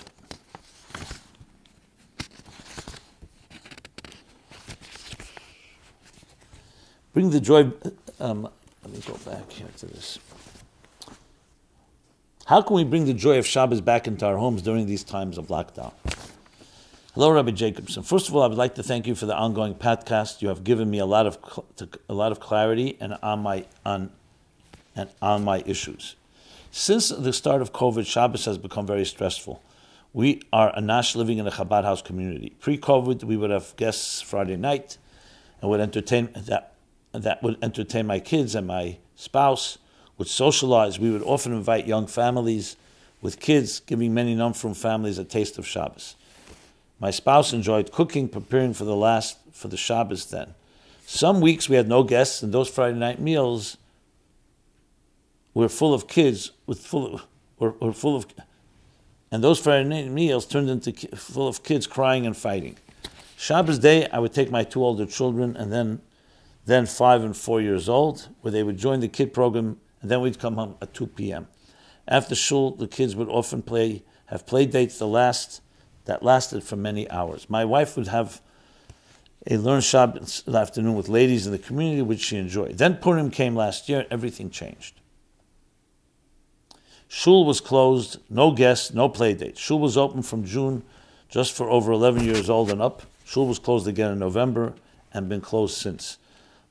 [7.12, 7.72] Bring the joy.
[8.20, 8.48] Um,
[8.84, 10.18] let me go back here to this.
[12.46, 15.38] How can we bring the joy of Shabbos back into our homes during these times
[15.38, 15.92] of lockdown?
[17.14, 18.04] Hello, Rabbi Jacobson.
[18.04, 20.42] First of all, I would like to thank you for the ongoing podcast.
[20.42, 21.38] You have given me a lot of
[22.08, 24.10] a lot of clarity and on my on
[24.94, 26.14] and on my issues.
[26.70, 29.60] Since the start of COVID, Shabbos has become very stressful.
[30.12, 32.50] We are a Nash living in a Chabad house community.
[32.60, 34.98] Pre-COVID, we would have guests Friday night
[35.60, 36.69] and would entertain that
[37.12, 39.78] that would entertain my kids and my spouse,
[40.18, 40.98] would socialize.
[40.98, 42.76] We would often invite young families
[43.22, 46.16] with kids, giving many non-from families a taste of Shabbos.
[46.98, 50.54] My spouse enjoyed cooking, preparing for the last for the Shabbos then.
[51.06, 53.76] Some weeks we had no guests, and those Friday night meals
[55.54, 57.26] were full of kids with full of,
[57.58, 58.26] were, were full of
[59.32, 62.76] and those Friday night meals turned into full of kids crying and fighting.
[63.36, 66.00] Shabbos day, I would take my two older children and then
[66.70, 70.20] then five and four years old, where they would join the kid program, and then
[70.20, 71.48] we'd come home at 2 p.m.
[72.06, 75.60] After shul, the kids would often play, have play dates the last,
[76.04, 77.48] that lasted for many hours.
[77.48, 78.40] My wife would have
[79.46, 82.78] a learn Shabbos afternoon with ladies in the community, which she enjoyed.
[82.78, 85.00] Then Purim came last year, everything changed.
[87.08, 89.60] Shul was closed, no guests, no play dates.
[89.60, 90.84] Shul was open from June
[91.28, 93.02] just for over 11 years old and up.
[93.24, 94.74] Shul was closed again in November
[95.12, 96.18] and been closed since.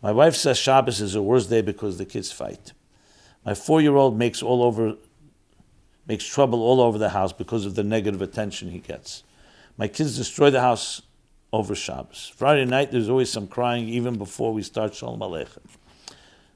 [0.01, 2.73] My wife says Shabbos is the worst day because the kids fight.
[3.45, 4.95] My four-year-old makes all over,
[6.07, 9.23] makes trouble all over the house because of the negative attention he gets.
[9.77, 11.01] My kids destroy the house
[11.51, 12.31] over Shabbos.
[12.35, 15.65] Friday night, there's always some crying even before we start Shalom Aleichem.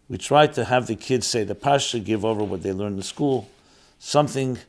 [0.07, 3.03] We try to have the kids say the Pasha, give over what they learned in
[3.03, 3.49] school.
[3.99, 4.59] Something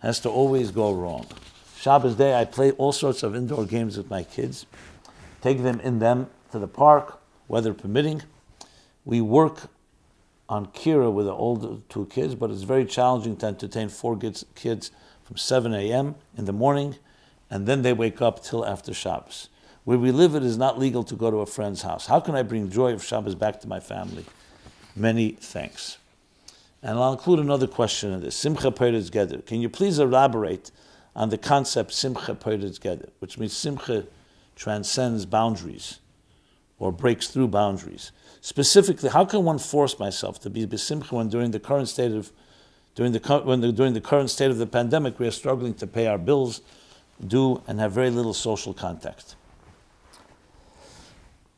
[0.00, 1.26] has to always go wrong.
[1.78, 4.66] Shabbos day, I play all sorts of indoor games with my kids,
[5.40, 7.21] take them in them to the park,
[7.52, 8.22] weather permitting.
[9.04, 9.68] We work
[10.48, 14.90] on Kira with the older two kids, but it's very challenging to entertain four kids
[15.22, 16.14] from 7 a.m.
[16.36, 16.96] in the morning,
[17.50, 19.50] and then they wake up till after Shabbos.
[19.84, 22.06] Where we live, it is not legal to go to a friend's house.
[22.06, 24.24] How can I bring joy of Shabbos back to my family?
[24.96, 25.98] Many thanks.
[26.82, 28.34] And I'll include another question in this.
[28.34, 29.44] Simcha Poretz Geder.
[29.44, 30.70] Can you please elaborate
[31.14, 34.06] on the concept Simcha Poretz Geder, which means Simcha
[34.56, 35.98] transcends boundaries
[36.78, 38.12] or breaks through boundaries.
[38.40, 42.32] Specifically, how can one force myself to be besimcha when during the current state of
[42.94, 45.86] during the, when the, during the current state of the pandemic we are struggling to
[45.86, 46.60] pay our bills,
[47.26, 49.34] do and have very little social contact.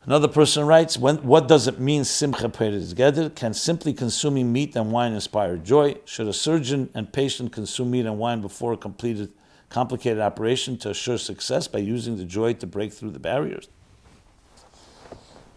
[0.04, 3.34] Another person writes, when, what does it mean simcha geder?
[3.34, 5.96] Can simply consuming meat and wine inspire joy?
[6.04, 9.32] Should a surgeon and patient consume meat and wine before a completed
[9.70, 13.68] complicated operation to assure success by using the joy to break through the barriers?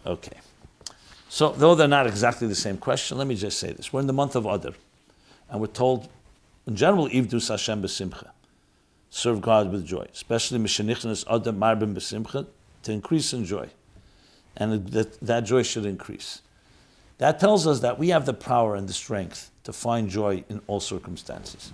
[0.08, 0.38] Okay.
[1.28, 3.92] So, though they're not exactly the same question, let me just say this.
[3.92, 4.72] We're in the month of Adar,
[5.50, 6.08] and we're told
[6.66, 8.30] in general, Ivdus Hashem b'simcha.
[9.10, 12.46] Serve God with joy, especially Mishanichnas Adar Marbim b'simcha,
[12.82, 13.68] to increase in joy.
[14.56, 16.42] And that, that joy should increase.
[17.18, 20.60] That tells us that we have the power and the strength to find joy in
[20.66, 21.72] all circumstances.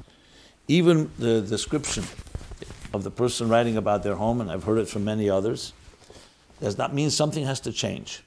[0.69, 2.05] Even the description
[2.93, 5.73] of the person writing about their home, and I've heard it from many others,
[6.61, 8.23] does not mean something has to change.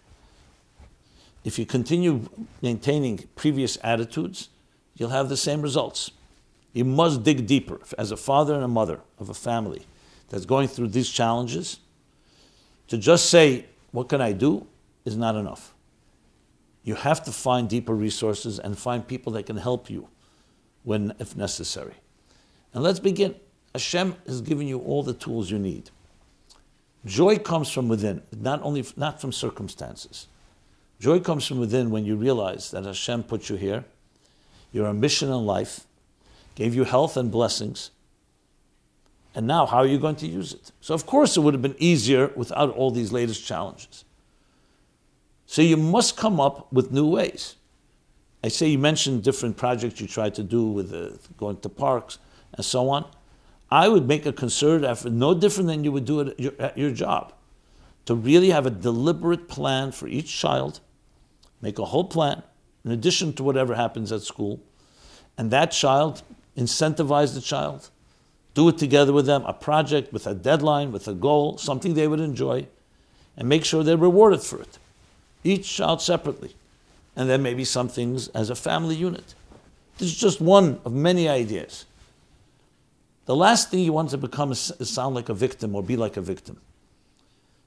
[1.44, 2.28] If you continue
[2.62, 4.50] maintaining previous attitudes,
[4.96, 6.12] you'll have the same results.
[6.74, 7.80] You must dig deeper.
[7.98, 9.86] As a father and a mother of a family
[10.30, 11.80] that's going through these challenges,
[12.88, 14.68] to just say, What can I do?
[15.06, 15.74] is not enough.
[16.84, 20.10] You have to find deeper resources and find people that can help you
[20.84, 21.94] when, if necessary.
[22.74, 23.36] And let's begin.
[23.74, 25.92] Hashem has given you all the tools you need.
[27.06, 30.28] Joy comes from within, not only not from circumstances.
[31.00, 33.86] Joy comes from within when you realize that Hashem put you here,
[34.72, 35.86] your mission in life,
[36.56, 37.92] gave you health and blessings,
[39.38, 40.72] and now how are you going to use it?
[40.82, 44.04] So, of course, it would have been easier without all these latest challenges.
[45.46, 47.56] So, you must come up with new ways.
[48.44, 52.18] I say you mentioned different projects you tried to do with the, going to parks
[52.54, 53.06] and so on.
[53.70, 56.78] I would make a concerted effort, no different than you would do at your, at
[56.78, 57.34] your job,
[58.06, 60.80] to really have a deliberate plan for each child
[61.62, 62.44] make a whole plan
[62.86, 64.60] in addition to whatever happens at school,
[65.38, 66.24] and that child,
[66.56, 67.90] incentivize the child,
[68.54, 72.08] do it together with them, a project with a deadline, with a goal, something they
[72.08, 72.66] would enjoy,
[73.36, 74.80] and make sure they're rewarded for it.
[75.44, 76.56] Each child separately,
[77.16, 79.36] and then maybe some things as a family unit.
[79.98, 81.86] This is just one of many ideas.
[83.28, 86.16] The last thing you want to become is, sound like a victim or be like
[86.16, 86.62] a victim.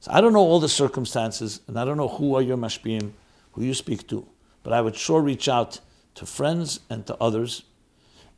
[0.00, 3.12] So I don't know all the circumstances, and I don't know who are your mashpim,
[3.52, 4.26] who you speak to,
[4.62, 5.80] but I would sure reach out
[6.14, 7.64] to friends and to others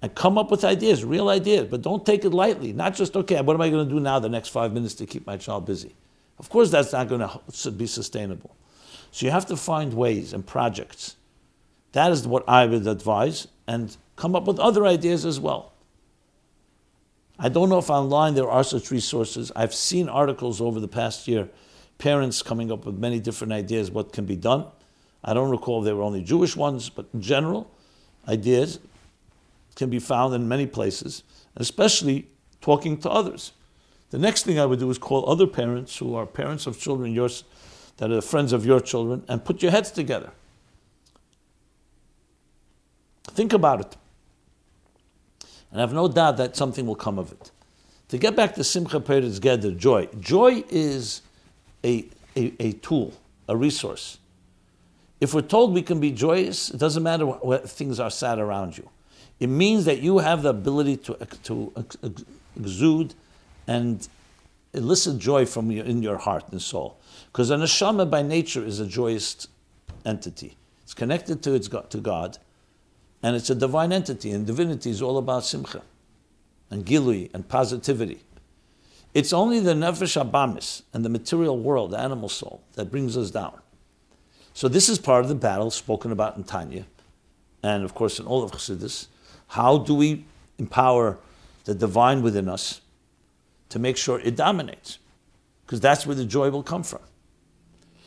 [0.02, 2.72] and come up with ideas, real ideas, but don't take it lightly.
[2.72, 5.06] Not just, okay, what am I going to do now the next five minutes to
[5.06, 5.94] keep my child busy?
[6.40, 8.56] Of course, that's not going to be sustainable.
[9.12, 11.14] So you have to find ways and projects.
[11.92, 15.71] That is what I would advise, and come up with other ideas as well.
[17.38, 19.50] I don't know if online there are such resources.
[19.56, 21.48] I've seen articles over the past year,
[21.98, 24.66] parents coming up with many different ideas what can be done.
[25.24, 27.70] I don't recall if they were only Jewish ones, but in general,
[28.28, 28.78] ideas
[29.76, 31.22] can be found in many places,
[31.56, 32.28] especially
[32.60, 33.52] talking to others.
[34.10, 37.12] The next thing I would do is call other parents who are parents of children
[37.12, 37.44] yours
[37.96, 40.32] that are friends of your children and put your heads together.
[43.24, 43.96] Think about it.
[45.72, 47.50] And I have no doubt that something will come of it.
[48.08, 50.06] To get back to Simcha Poretz Geder, joy.
[50.20, 51.22] Joy is
[51.82, 52.04] a,
[52.36, 53.14] a, a tool,
[53.48, 54.18] a resource.
[55.18, 58.76] If we're told we can be joyous, it doesn't matter what things are sad around
[58.76, 58.88] you.
[59.40, 61.14] It means that you have the ability to,
[61.44, 61.72] to
[62.56, 63.14] exude
[63.66, 64.06] and
[64.74, 66.98] elicit joy from your, in your heart and soul.
[67.26, 69.48] Because a neshama by nature is a joyous
[70.04, 70.56] entity.
[70.82, 72.38] It's connected to, its, to God,
[73.22, 75.82] and it's a divine entity, and divinity is all about simcha
[76.70, 78.20] and gilui and positivity.
[79.14, 83.30] It's only the nefesh abamis and the material world, the animal soul, that brings us
[83.30, 83.60] down.
[84.54, 86.86] So this is part of the battle spoken about in Tanya,
[87.62, 89.06] and of course in all of Chassidus.
[89.48, 90.24] How do we
[90.58, 91.18] empower
[91.64, 92.80] the divine within us
[93.68, 94.98] to make sure it dominates?
[95.64, 97.00] Because that's where the joy will come from.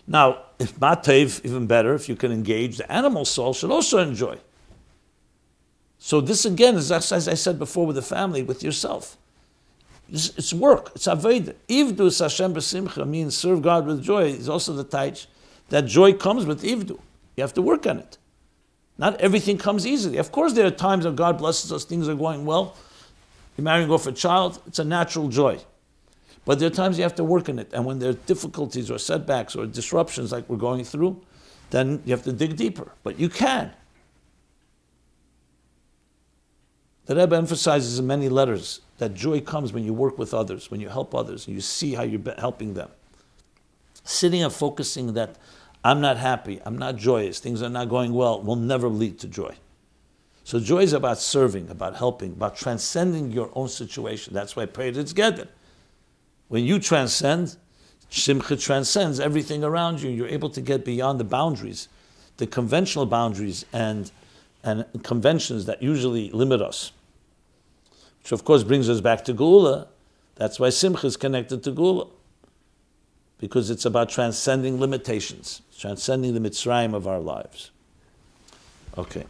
[0.08, 4.38] Now, if Matev, even better, if you can engage, the animal soul should also enjoy.
[6.06, 9.18] So this again is, as I said before, with the family, with yourself.
[10.08, 10.92] It's, it's work.
[10.94, 11.56] It's aveda.
[11.68, 14.26] Ivdu Hashem b'simcha means serve God with joy.
[14.26, 15.26] Is also the taich
[15.70, 17.00] that joy comes with ivdu.
[17.36, 18.20] You have to work on it.
[19.00, 20.20] Not everything comes easily.
[20.20, 22.78] Of course, there are times when God blesses us, things are going well.
[23.58, 25.58] You're marrying off a child, it's a natural joy.
[26.46, 27.74] But there are times you have to work on it.
[27.74, 31.20] And when there are difficulties or setbacks or disruptions like we're going through,
[31.72, 32.92] then you have to dig deeper.
[33.02, 33.74] But you can.
[37.06, 40.82] The Rebbe emphasizes in many letters that joy comes when you work with others, when
[40.82, 42.90] you help others, and you see how you're helping them.
[44.04, 45.36] Sitting and focusing that
[45.84, 49.28] I'm not happy, I'm not joyous, things are not going well, will never lead to
[49.28, 49.56] joy.
[50.44, 54.34] So joy is about serving, about helping, about transcending your own situation.
[54.34, 55.48] That's why prayer is Geder.
[56.48, 57.58] When you transcend,
[58.10, 60.10] Simcha transcends everything around you.
[60.10, 61.88] You're able to get beyond the boundaries,
[62.38, 64.12] the conventional boundaries and,
[64.66, 66.92] and conventions that usually limit us.
[68.22, 69.88] Which of course brings us back to Geula.
[70.36, 72.10] That's why Simcha is connected to Geula.
[73.38, 77.70] because it's about transcending limitations, transcending the Mitzrayim of our lives.
[78.98, 79.26] Okay.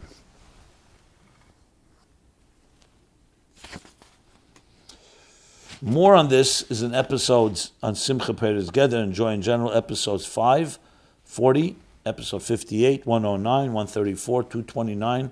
[5.82, 10.24] More on this is in episodes on Simcha Poretz Geder and Joy in General, episodes
[10.24, 10.78] 5,
[11.24, 11.76] 40,
[12.06, 15.30] episode 58, 109, 134, 229,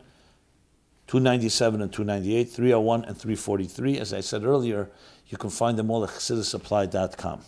[1.06, 3.98] 297 and 298, 301 and 343.
[3.98, 4.90] As I said earlier,
[5.28, 7.40] you can find them all at chassidusapplied.com.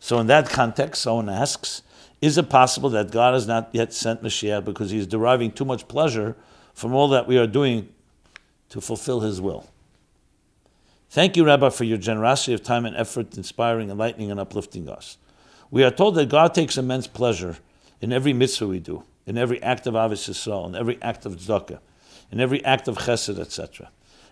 [0.00, 1.82] So in that context, someone asks,
[2.20, 5.64] is it possible that God has not yet sent Mashiach because he is deriving too
[5.64, 6.36] much pleasure
[6.74, 7.88] from all that we are doing
[8.70, 9.68] to fulfill his will?
[11.10, 15.16] Thank you, Rabbi, for your generosity of time and effort, inspiring, enlightening, and uplifting us.
[15.70, 17.56] We are told that God takes immense pleasure
[18.00, 21.36] in every mitzvah we do, in every act of Avis Yisrael, in every act of
[21.36, 21.78] tzedakah,
[22.30, 23.90] in every act of chesed, etc.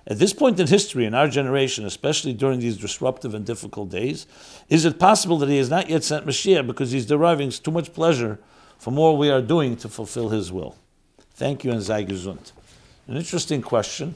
[0.09, 4.27] At this point in history, in our generation, especially during these disruptive and difficult days,
[4.69, 7.93] is it possible that He has not yet sent Mashiach because He's deriving too much
[7.93, 8.39] pleasure
[8.79, 10.77] from all we are doing to fulfill His will?
[11.33, 12.53] Thank you and sei gesund.
[13.09, 14.14] An interesting question.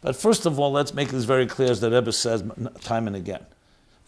[0.00, 2.42] But first of all, let's make this very clear, as the Rebbe says
[2.80, 3.44] time and again.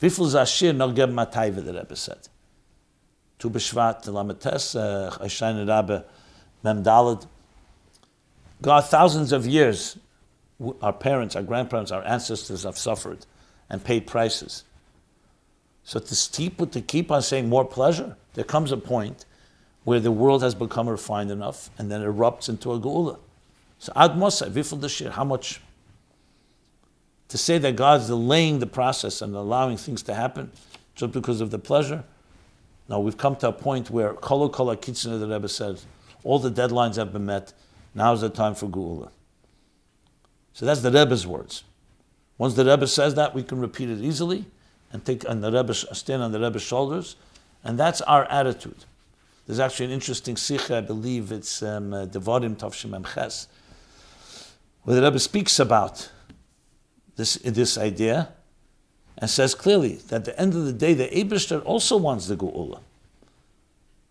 [0.00, 2.28] Viful zashir nogeb matayve, the Rebbe said.
[3.42, 4.76] Tu b'shvat lamates,
[5.18, 6.04] Hashayin Rabbe.
[8.62, 9.98] God, thousands of years,
[10.80, 13.26] our parents, our grandparents, our ancestors have suffered
[13.68, 14.62] and paid prices.
[15.82, 19.24] So to keep, to keep on saying more pleasure, there comes a point
[19.82, 23.18] where the world has become refined enough and then erupts into a geula.
[23.80, 25.60] So ad mosai, viful dashir, how much
[27.26, 30.52] to say that God's delaying the process and allowing things to happen
[30.94, 32.04] just because of the pleasure.
[32.92, 35.86] Now we've come to a point where kolo kol kitzner the Rebbe says
[36.24, 37.54] all the deadlines have been met.
[37.94, 39.08] Now is the time for Geula.
[40.52, 41.64] So that's the Rebbe's words.
[42.36, 44.44] Once the Rebbe says that, we can repeat it easily
[44.92, 47.16] and take and the Rebbe stand on the Rebbe's shoulders,
[47.64, 48.84] and that's our attitude.
[49.46, 53.48] There's actually an interesting sikha, I believe it's um, uh, Devarim Tavshim Ches,
[54.82, 56.10] where the Rebbe speaks about
[57.16, 58.28] this, this idea
[59.22, 62.36] and says clearly that at the end of the day, the Eberster also wants the
[62.36, 62.80] Geula.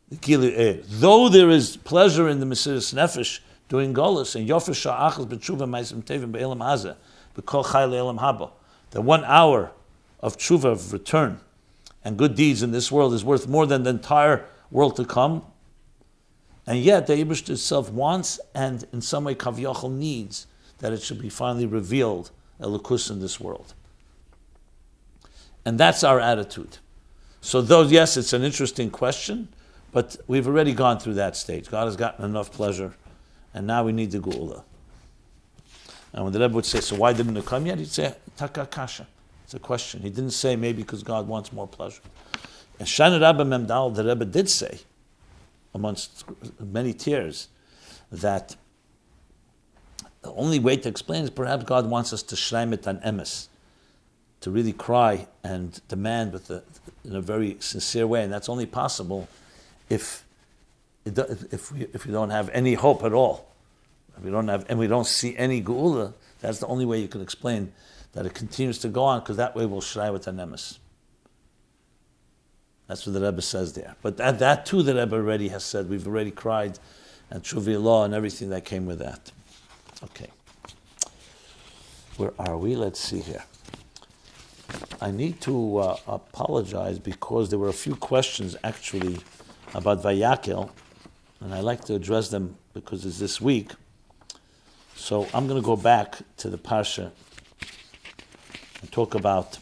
[0.09, 5.67] Eh, though there is pleasure in the Mesiris Nefesh doing Golas and Yofer Sha'achas B'tshuva
[5.69, 6.95] Maisim Tevim Be'elam Hazeh
[7.35, 8.51] B'kol Chai Le'elam Haba,
[8.91, 9.73] the one hour
[10.21, 11.41] of tshuva of return
[12.05, 15.43] and good deeds in this world is worth more than the entire world to come.
[16.65, 20.47] And yet the Eberster itself wants and in some way Kavyochel needs
[20.79, 22.31] that it should be finally revealed
[22.61, 23.73] Elikus in this world.
[25.65, 26.77] And that's our attitude.
[27.41, 29.49] So, though, yes, it's an interesting question,
[29.91, 31.69] but we've already gone through that stage.
[31.69, 32.95] God has gotten enough pleasure,
[33.53, 34.63] and now we need the Geula.
[36.13, 37.77] And when the Rebbe would say, So why didn't it come yet?
[37.77, 39.05] He'd say, Takakasha.
[39.43, 40.01] It's a question.
[40.01, 42.01] He didn't say maybe because God wants more pleasure.
[42.79, 44.79] And Shana Rabba Memdal, the Rebbe did say,
[45.73, 46.23] amongst
[46.59, 47.47] many tears,
[48.11, 48.55] that
[50.21, 53.47] the only way to explain is perhaps God wants us to shreim it on emes,
[54.41, 56.63] to really cry and demand with a,
[57.05, 59.27] in a very sincere way, and that's only possible
[59.89, 60.23] if
[61.05, 63.47] if we, if we don't have any hope at all.
[64.17, 67.07] If we don't have and we don't see any geula, that's the only way you
[67.07, 67.71] can explain
[68.13, 70.77] that it continues to go on, because that way we'll shray with the emes.
[72.87, 73.95] That's what the Rebbe says there.
[74.01, 75.89] But that, that too, the Rebbe already has said.
[75.89, 76.77] We've already cried,
[77.29, 79.31] and Truvi law and everything that came with that.
[80.03, 80.27] Okay.
[82.17, 82.75] Where are we?
[82.75, 83.43] Let's see here.
[85.01, 89.19] I need to uh, apologize because there were a few questions actually
[89.73, 90.69] about Vayakel,
[91.39, 93.71] and I like to address them because it's this week.
[94.95, 97.11] So I'm going to go back to the Parsha
[98.81, 99.57] and talk about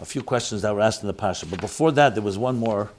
[0.00, 1.48] a few questions that were asked in the Parsha.
[1.50, 2.90] But before that, there was one more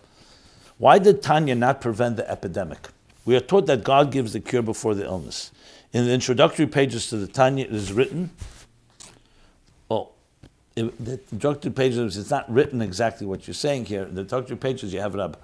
[0.80, 2.88] why did Tanya not prevent the epidemic?
[3.26, 5.52] We are taught that God gives the cure before the illness.
[5.92, 8.30] In the introductory pages to the Tanya, it is written,
[9.90, 10.12] well,
[10.76, 10.92] the
[11.32, 14.04] introductory pages, it's not written exactly what you're saying here.
[14.04, 15.40] In the introductory pages, you have Rab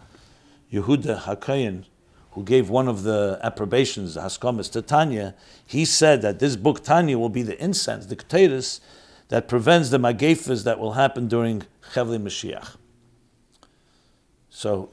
[0.71, 1.85] Yehuda Hakayan,
[2.31, 5.33] who gave one of the approbations, the Haskamas, to Tanya.
[5.65, 8.81] He said that this book, Tanya, will be the incense, the kteris,
[9.29, 12.75] that prevents the magefas that will happen during Chevli Mashiach.
[14.51, 14.91] So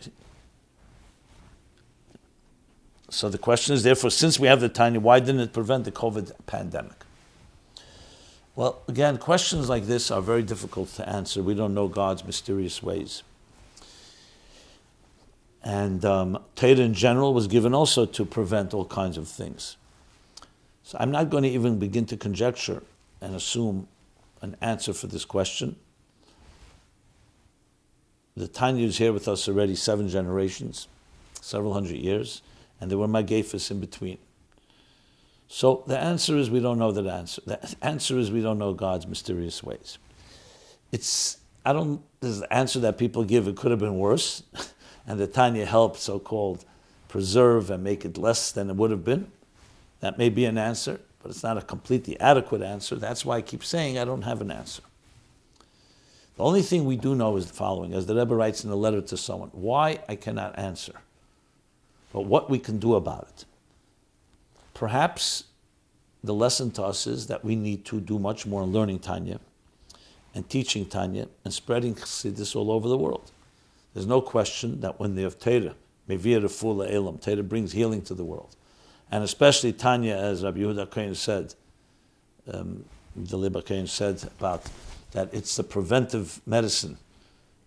[3.13, 5.93] so the question is, therefore, since we have the Tanya, why didn't it prevent the
[5.93, 7.05] COVID pandemic?
[8.57, 11.43] Well, again, questions like this are very difficult to answer.
[11.43, 13.23] We don't know God's mysterious ways.
[15.63, 19.77] And um, Torah in general was given also to prevent all kinds of things.
[20.83, 22.83] So I'm not going to even begin to conjecture
[23.21, 23.89] and assume
[24.41, 25.77] an answer for this question.
[28.39, 30.89] The Tanya is here with us already seven generations,
[31.43, 32.41] several hundred years
[32.83, 34.19] and there were magefas in between.
[35.47, 37.41] So the answer is we don't know that answer.
[37.47, 39.99] The answer is we don't know God's mysterious ways.
[40.91, 42.03] It's I don't.
[42.19, 43.47] There's the answer that people give.
[43.47, 44.43] It could have been worse,
[45.07, 46.65] and the Tanya helped so-called
[47.07, 49.31] preserve and make it less than it would have been.
[50.01, 52.97] That may be an answer, but it's not a completely adequate answer.
[52.97, 54.83] That's why I keep saying I don't have an answer.
[56.37, 58.75] The only thing we do know is the following, as the Rebbe writes in a
[58.75, 60.95] letter to someone: why I cannot answer,
[62.13, 63.45] but what we can do about it.
[64.75, 65.45] Perhaps
[66.23, 69.41] the lesson to us is that we need to do much more in learning Tanya
[70.35, 73.31] and teaching Tanya and spreading Chassidus all over the world.
[73.95, 75.75] There's no question that when they have Torah,
[76.09, 78.57] Mevir Fula Elam, Torah brings healing to the world.
[79.11, 81.55] And especially Tanya, as Rabbi Yehuda Kohen said,
[82.51, 82.85] um,
[83.15, 84.65] the Liba Kain said about
[85.13, 86.97] that it's the preventive medicine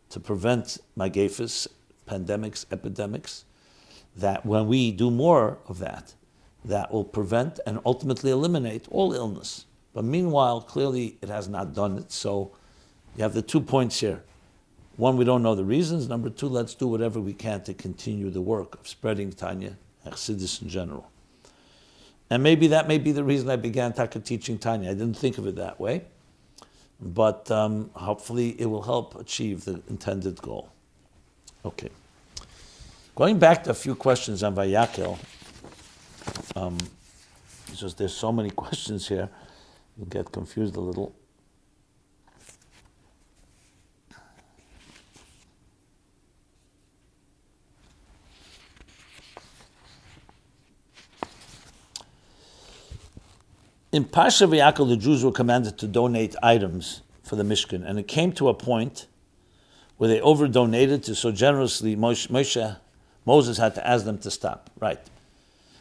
[0.09, 1.67] to prevent magefis,
[2.07, 3.45] pandemics, epidemics,
[4.15, 6.13] that when we do more of that,
[6.63, 9.65] that will prevent and ultimately eliminate all illness.
[9.93, 12.11] But meanwhile, clearly it has not done it.
[12.11, 12.51] So
[13.15, 14.23] you have the two points here.
[14.97, 16.07] One, we don't know the reasons.
[16.07, 20.13] Number two, let's do whatever we can to continue the work of spreading Tanya, and
[20.13, 21.11] Chassidus in general.
[22.29, 24.89] And maybe that may be the reason I began Taka teaching Tanya.
[24.89, 26.05] I didn't think of it that way.
[26.99, 30.69] But um, hopefully it will help achieve the intended goal.
[31.63, 31.89] Okay.
[33.15, 35.17] Going back to a few questions on Vayakel,
[36.53, 36.77] um,
[37.73, 39.29] just there's so many questions here,
[39.97, 41.15] you get confused a little.
[53.93, 58.09] In Pasha V'Yaakov, the Jews were commanded to donate items for the Mishkan, and it
[58.09, 59.07] came to a point
[59.95, 62.75] where they over donated to so generously, Moshe, Moshe,
[63.25, 64.69] Moses had to ask them to stop.
[64.79, 64.99] Right.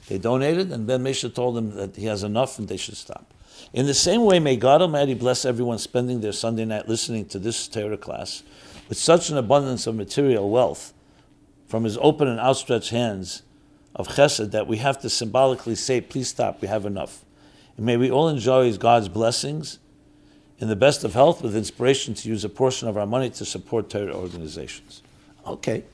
[0.08, 3.32] They donated, and then Moshe told them that he has enough and they should stop.
[3.72, 7.38] In the same way, may God Almighty bless everyone spending their Sunday night listening to
[7.38, 8.42] this Torah class
[8.88, 10.92] with such an abundance of material wealth
[11.66, 13.42] from His open and outstretched hands
[13.94, 17.24] of chesed that we have to symbolically say, please stop, we have enough.
[17.76, 19.78] And may we all enjoy God's blessings
[20.58, 23.44] in the best of health with inspiration to use a portion of our money to
[23.44, 25.02] support Torah organizations.
[25.46, 25.84] Okay.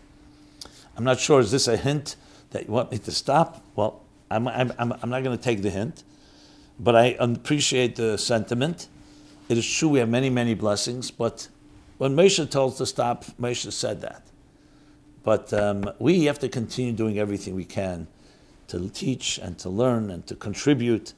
[1.01, 2.17] I'm not sure, is this a hint
[2.51, 3.65] that you want me to stop?
[3.75, 6.05] Well, I'm, I'm, I'm not going to take the hint,
[6.79, 8.87] but I appreciate the sentiment.
[9.49, 11.49] It is true we have many, many blessings, but
[11.97, 14.27] when Moshe told us to stop, Moshe said that.
[15.23, 18.07] But um, we have to continue doing everything we can
[18.69, 21.15] to teach and to learn and to contribute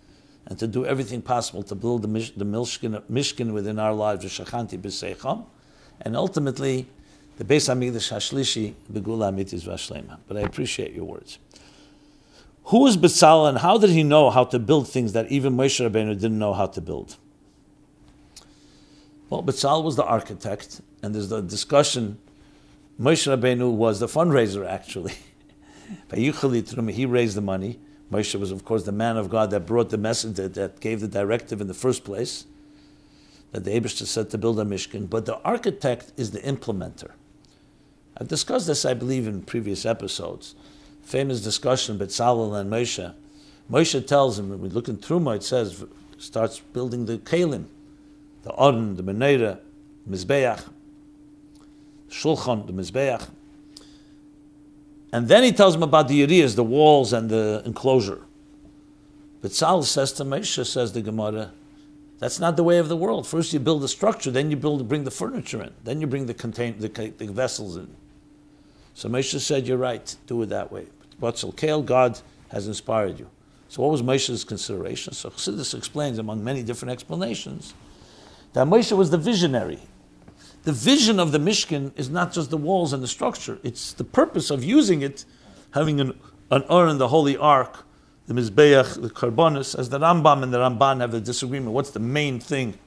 [0.46, 4.24] and to do everything possible to build the, mish, the mishkin, mishkin within our lives,
[4.24, 5.44] v'shachanti b'seicham,
[6.02, 6.86] and ultimately
[7.38, 10.18] the Beis Hamikdash Hashlishi Begula Amitis Vashlema.
[10.26, 11.38] But I appreciate your words.
[12.66, 15.84] Who was Bezalel and how did he know how to build things that even Moshe
[15.84, 17.16] Rabbeinu didn't know how to build?
[19.28, 22.18] Well, Bezalel was the architect, and there's the discussion.
[23.00, 25.14] Moshe Rabbeinu was the fundraiser, actually.
[26.14, 27.80] he raised the money.
[28.12, 31.00] Moshe was, of course, the man of God that brought the message, that, that gave
[31.00, 32.44] the directive in the first place,
[33.52, 35.08] that the Abishta said to build a Mishkan.
[35.08, 37.12] But the architect is the implementer.
[38.16, 40.54] I've discussed this, I believe, in previous episodes.
[41.02, 43.14] Famous discussion, Betzalel and Moshe.
[43.70, 45.84] Moshe tells him, when we look in Truma, it says,
[46.18, 47.64] starts building the Kalim,
[48.42, 49.58] the Aron, the Menorah,
[50.08, 50.62] Mizbeach,
[52.10, 53.28] Shulchan, the Mizbeach.
[55.12, 58.22] And then he tells him about the Yerias, the walls and the enclosure.
[59.40, 61.52] But Sal says to Moshe, says the Gemara,
[62.18, 63.26] that's not the way of the world.
[63.26, 66.26] First you build a structure, then you build, bring the furniture in, then you bring
[66.26, 67.88] the, contain, the, the vessels in.
[68.94, 70.86] So Moshe said, you're right, do it that way.
[71.18, 72.20] But Kale, God
[72.50, 73.28] has inspired you.
[73.68, 75.14] So what was Moshe's consideration?
[75.14, 77.74] So Chassidus explains, among many different explanations,
[78.52, 79.80] that Moshe was the visionary
[80.64, 84.04] the vision of the Mishkan is not just the walls and the structure, it's the
[84.04, 85.24] purpose of using it,
[85.72, 86.18] having an,
[86.50, 87.84] an Ur the Holy Ark,
[88.26, 91.72] the Mizbeach, the Karbonis, as the Rambam and the Ramban have a disagreement.
[91.72, 92.78] What's the main thing?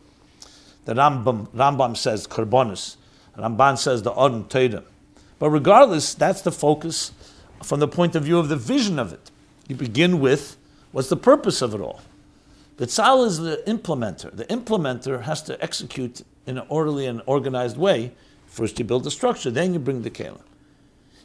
[0.85, 2.95] The Rambam, Rambam says Karbonis,
[3.37, 4.83] Ramban says the Aron Teda.
[5.39, 7.11] But regardless, that's the focus
[7.63, 9.31] from the point of view of the vision of it.
[9.67, 10.57] You begin with
[10.91, 12.01] what's the purpose of it all.
[12.77, 14.35] Betzal is the implementer.
[14.35, 18.11] The implementer has to execute in an orderly and organized way.
[18.47, 20.41] First, you build the structure, then you bring the kalim.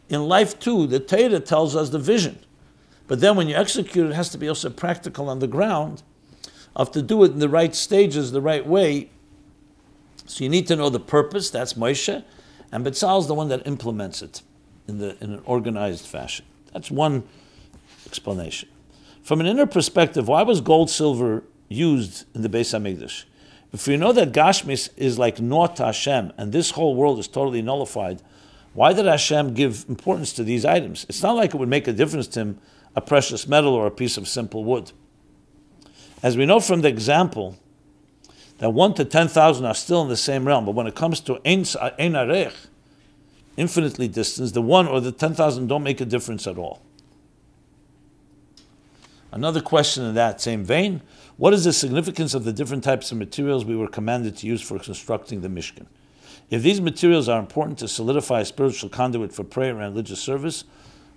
[0.08, 2.38] In life, too, the Torah tells us the vision.
[3.06, 6.02] But then when you execute it, has to be also practical on the ground,
[6.76, 9.10] of to do it in the right stages, the right way.
[10.26, 12.24] So you need to know the purpose, that's Moshe,
[12.72, 14.42] and Betzal is the one that implements it
[14.86, 16.44] in, the, in an organized fashion.
[16.72, 17.24] That's one
[18.06, 18.68] explanation.
[19.22, 23.24] From an inner perspective, why was gold, silver used in the Beis Hamikdash?
[23.72, 27.28] If we know that Gashmis is like naught to Hashem, and this whole world is
[27.28, 28.22] totally nullified,
[28.72, 31.06] why did Hashem give importance to these items?
[31.08, 32.58] It's not like it would make a difference to him
[32.96, 34.92] a precious metal or a piece of simple wood.
[36.22, 37.56] As we know from the example,
[38.60, 41.36] that 1 to 10,000 are still in the same realm, but when it comes to
[41.46, 42.54] Ein Arech,
[43.56, 46.82] infinitely distant, the 1 or the 10,000 don't make a difference at all.
[49.32, 51.02] Another question in that same vein
[51.38, 54.60] what is the significance of the different types of materials we were commanded to use
[54.60, 55.86] for constructing the Mishkan?
[56.50, 60.64] If these materials are important to solidify a spiritual conduit for prayer and religious service,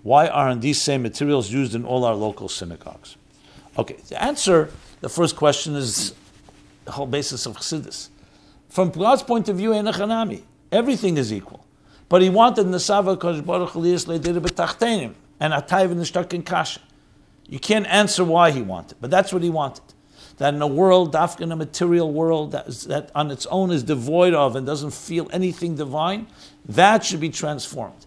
[0.02, 3.18] why aren't these same materials used in all our local synagogues?
[3.78, 4.70] Okay, the answer
[5.02, 6.14] the first question is
[6.86, 8.10] the whole basis of Chassidus.
[8.70, 11.66] From God's point of view, Enochanami, everything is equal.
[12.10, 16.80] But he wanted Nasava Kosh Baruch Hu and Atayv in in Kasha.
[17.48, 19.84] You can't answer why he wanted, but that's what he wanted.
[20.38, 23.72] That in a world, dafka in a material world that, is, that on its own
[23.72, 26.28] is devoid of and doesn't feel anything divine,
[26.66, 28.06] that should be transformed.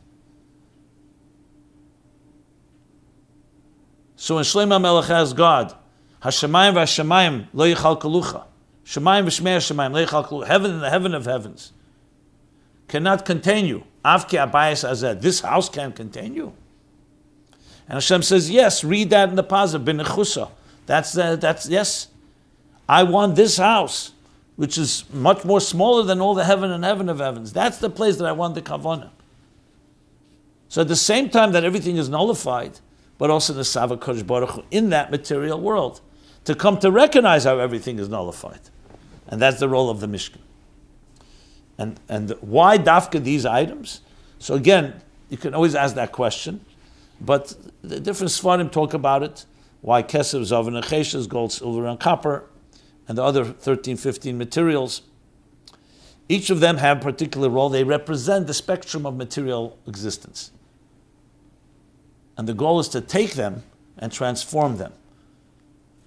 [4.16, 5.74] So in Shlomo Melech has God,
[6.22, 8.44] Hashemayim v'Hashemayim lo yichal kalucha.
[8.86, 10.46] Shemayim v'Shmei Hashemayim lo yichal kalucha.
[10.46, 11.72] Heaven and the heaven of heavens
[12.88, 13.84] cannot contain you.
[14.04, 15.20] Avki abayis azed.
[15.20, 16.54] This house can't contain you.
[17.88, 19.98] And Hashem says, yes, read that in the positive, bin
[20.86, 22.08] That's, the, that's, yes.
[22.88, 24.12] I want this house,
[24.56, 27.52] which is much more smaller than all the heaven and heaven of heavens.
[27.52, 29.10] That's the place that I want the kavanah.
[30.68, 32.80] So at the same time that everything is nullified,
[33.18, 36.00] but also the Sava Kodesh Baruch Hu in that material world,
[36.44, 38.60] to come to recognize how everything is nullified.
[39.28, 40.40] And that's the role of the Mishkan.
[41.78, 44.00] And, and why dafka these items?
[44.38, 46.64] So again, you can always ask that question.
[47.20, 49.46] But the different Svarim talk about it,
[49.80, 52.44] why Kesev, Zav, and Acheshes, gold, silver, and copper,
[53.08, 55.02] and the other 13, 15 materials.
[56.28, 57.68] Each of them have a particular role.
[57.68, 60.50] They represent the spectrum of material existence.
[62.36, 63.62] And the goal is to take them
[63.96, 64.92] and transform them.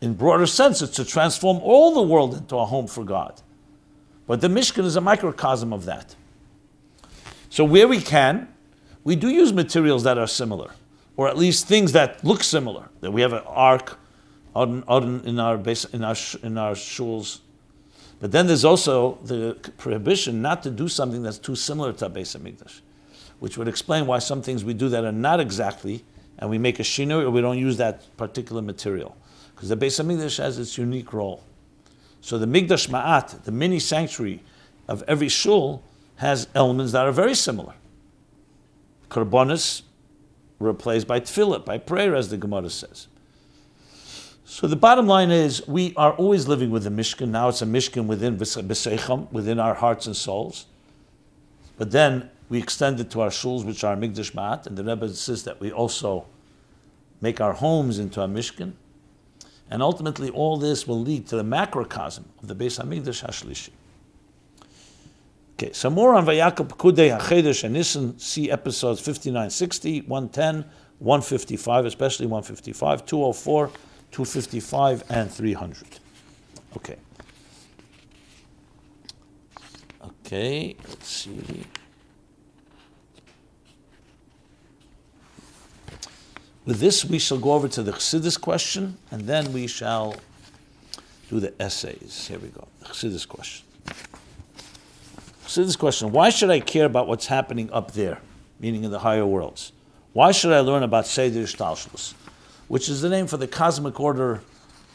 [0.01, 3.41] In broader sense, it's to transform all the world into a home for God.
[4.27, 6.15] But the Mishkan is a microcosm of that.
[7.49, 8.47] So where we can,
[9.03, 10.71] we do use materials that are similar
[11.19, 12.87] or at least things that look similar.
[13.01, 13.99] That we have an ark
[14.55, 17.39] in our base, in our in our shuls.
[18.21, 22.09] But then there's also the prohibition not to do something that's too similar to a
[22.09, 22.79] Beis Hamikdash,
[23.39, 26.05] which would explain why some things we do that are not exactly,
[26.37, 29.17] and we make a shinoi or we don't use that particular material,
[29.59, 31.43] because the Beis Hamikdash has its unique role.
[32.21, 34.41] So the Mikdash Me'at, the mini sanctuary
[34.87, 35.83] of every shul,
[36.15, 37.73] has elements that are very similar.
[39.09, 39.81] Karbonis,
[40.59, 43.09] replaced by tefillah, by prayer, as the Gemara says.
[44.45, 47.27] So the bottom line is, we are always living with the Mishkan.
[47.27, 50.67] Now it's a Mishkan within B'Seicham, within our hearts and souls.
[51.77, 55.07] But then we extend it to our shuls, which are Mikdash Me'at, and the Rebbe
[55.07, 56.27] insists that we also
[57.19, 58.71] make our homes into a Mishkan.
[59.69, 63.69] And ultimately, all this will lead to the macrocosm of the Beis Hamikdash Hashlishi.
[65.53, 70.65] Okay, so more on Vayakhel Pekudei HaChedesh and Nisan, see episodes 5960, 110,
[70.99, 73.67] 155, especially 155, 204,
[74.11, 75.99] 255, and 300.
[76.77, 76.95] Okay.
[80.01, 81.65] Okay, let's see.
[86.69, 90.15] With this, we shall go over to the Chassidus question, and then we shall
[91.27, 92.27] do the essays.
[92.27, 93.65] Here we go, the Chassidus question.
[95.55, 98.19] This question, why should I care about what's happening up there,
[98.59, 99.71] meaning in the higher worlds?
[100.13, 102.13] Why should I learn about Seder Hishtalshelus,
[102.67, 104.41] which is the name for the cosmic order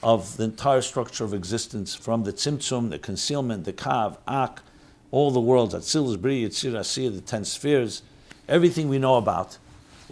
[0.01, 4.62] of the entire structure of existence, from the Tzimtzum, the concealment, the Kav, Ak,
[5.11, 8.03] all the worlds, Atzilus, Bri, Yitzir, Asiyah, the ten spheres,
[8.49, 9.59] everything we know about.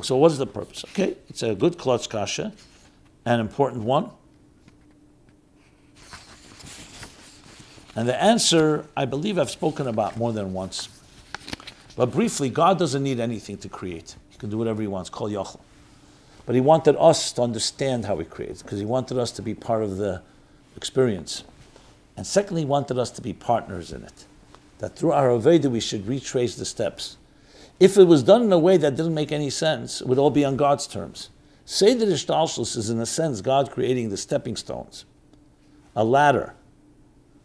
[0.02, 0.84] So what is the purpose?
[0.90, 2.52] Okay, it's a good klotz kasha,
[3.24, 4.10] an important one.
[7.94, 10.88] And the answer, I believe I've spoken about more than once.
[11.94, 14.16] But briefly, God doesn't need anything to create.
[14.30, 15.60] He can do whatever he wants, call Yachal.
[16.46, 19.54] But he wanted us to understand how he creates, because he wanted us to be
[19.54, 20.22] part of the
[20.76, 21.44] experience.
[22.16, 24.24] And secondly, he wanted us to be partners in it.
[24.78, 27.18] That through our Avodah we should retrace the steps.
[27.82, 30.30] If it was done in a way that didn't make any sense, it would all
[30.30, 31.30] be on God's terms.
[31.64, 35.04] Seder Hishtalshelus is in a sense God creating the stepping stones,
[35.96, 36.54] a ladder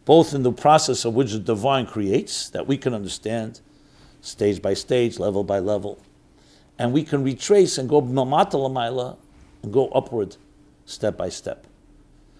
[0.04, 3.60] both in the process of which the divine creates, that we can understand
[4.20, 5.98] stage by stage, level by level,
[6.78, 8.56] and we can retrace and go mamata
[9.64, 10.36] and go upward,
[10.86, 11.66] step by step.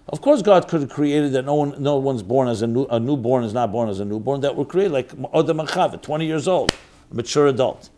[0.09, 2.85] Of course, God could have created that no one, no one's born as a, new,
[2.87, 4.41] a newborn is not born as a newborn.
[4.43, 6.73] That were created like Adam and 20 years old,
[7.11, 7.91] mature adult.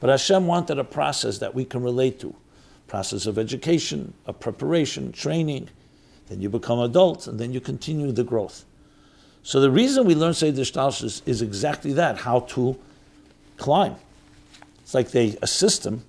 [0.00, 2.34] But Hashem wanted a process that we can relate to,
[2.88, 5.68] process of education, of preparation, training.
[6.28, 8.64] Then you become adult, and then you continue the growth.
[9.42, 12.76] So the reason we learn Seder Hishtalshelus is exactly that: how to
[13.56, 13.96] climb.
[14.80, 16.04] It's like they, a system,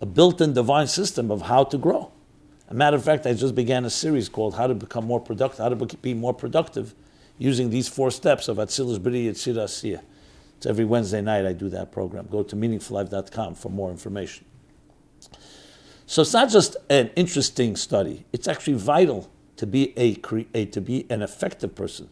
[0.00, 2.10] a built-in divine system of how to grow.
[2.68, 5.58] A matter of fact, I just began a series called How to Become More Productive,
[5.58, 6.94] How to Be More Productive,
[7.38, 10.00] using these four steps of Atzilus B'ri Yitzir Asiyah.
[10.64, 12.26] It's every Wednesday night I do that program.
[12.30, 14.46] Go to meaningfullife.com for more information.
[16.06, 20.18] So it's not just an interesting study, it's actually vital to be, a,
[20.54, 22.08] a, to be an effective person,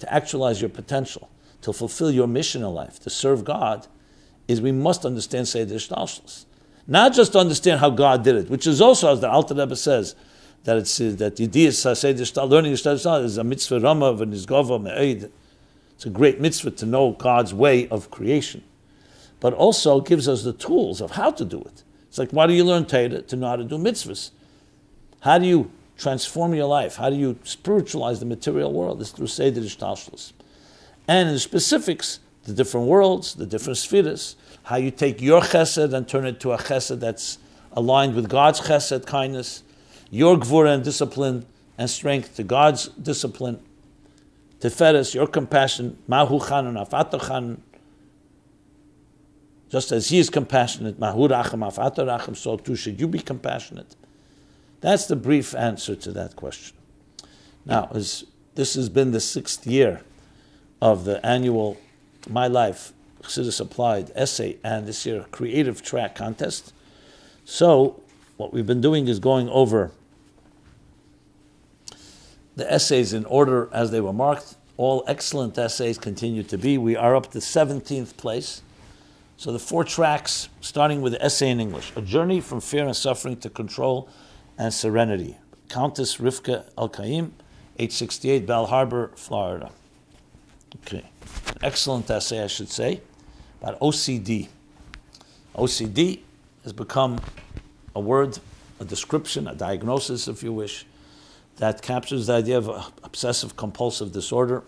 [0.00, 1.30] to actualize your potential,
[1.62, 3.86] to fulfill your mission in life, to serve God,
[4.48, 6.44] is we must understand Seder Hishtalshelus.
[6.86, 9.76] Not just to understand how God did it, which is also, as the Alter Rebbe
[9.76, 10.14] says,
[10.64, 15.30] that it's that the idea is learning Seder is a mitzvah rama v'nizgova me'ed.
[16.04, 18.62] It's a great mitzvah to know God's way of creation,
[19.40, 21.82] but also gives us the tools of how to do it.
[22.08, 24.30] It's like why do you learn Torah to know how to do mitzvahs?
[25.20, 26.96] How do you transform your life?
[26.96, 29.00] How do you spiritualize the material world?
[29.00, 30.34] It's through Seder Hishtalshelus.
[31.08, 36.06] And in specifics, the different worlds, the different spheres, how you take your chesed and
[36.06, 37.38] turn it to a chesed that's
[37.72, 39.62] aligned with God's chesed, kindness,
[40.10, 41.46] your gvura and discipline
[41.78, 43.58] and strength to God's discipline,
[44.64, 47.58] Tiferes, your compassion, Mahu Chanun, Chanun,
[49.68, 53.94] just as he is compassionate, Mahu Racham, Racham, so too should you be compassionate.
[54.80, 56.78] That's the brief answer to that question.
[57.66, 60.00] Now, as this has been the sixth year
[60.80, 61.76] of the annual
[62.30, 66.72] My Life Chassidus Applied essay and this year creative track contest.
[67.44, 68.00] So,
[68.38, 69.90] what we've been doing is going over
[72.56, 74.56] the essays in order as they were marked.
[74.76, 76.78] All excellent essays continue to be.
[76.78, 78.62] We are up to 17th place.
[79.36, 82.96] So the four tracks, starting with the essay in English A Journey from Fear and
[82.96, 84.08] Suffering to Control
[84.56, 85.36] and Serenity.
[85.68, 87.34] Countess Rivka El Kaim,
[87.78, 89.70] 868 Bal Harbour, Florida.
[90.82, 91.04] Okay.
[91.48, 93.00] An Excellent essay, I should say,
[93.60, 94.48] about OCD.
[95.56, 96.20] OCD
[96.62, 97.20] has become
[97.94, 98.38] a word,
[98.80, 100.86] a description, a diagnosis, if you wish,
[101.56, 104.64] that captures the idea of uh, obsessive compulsive disorder.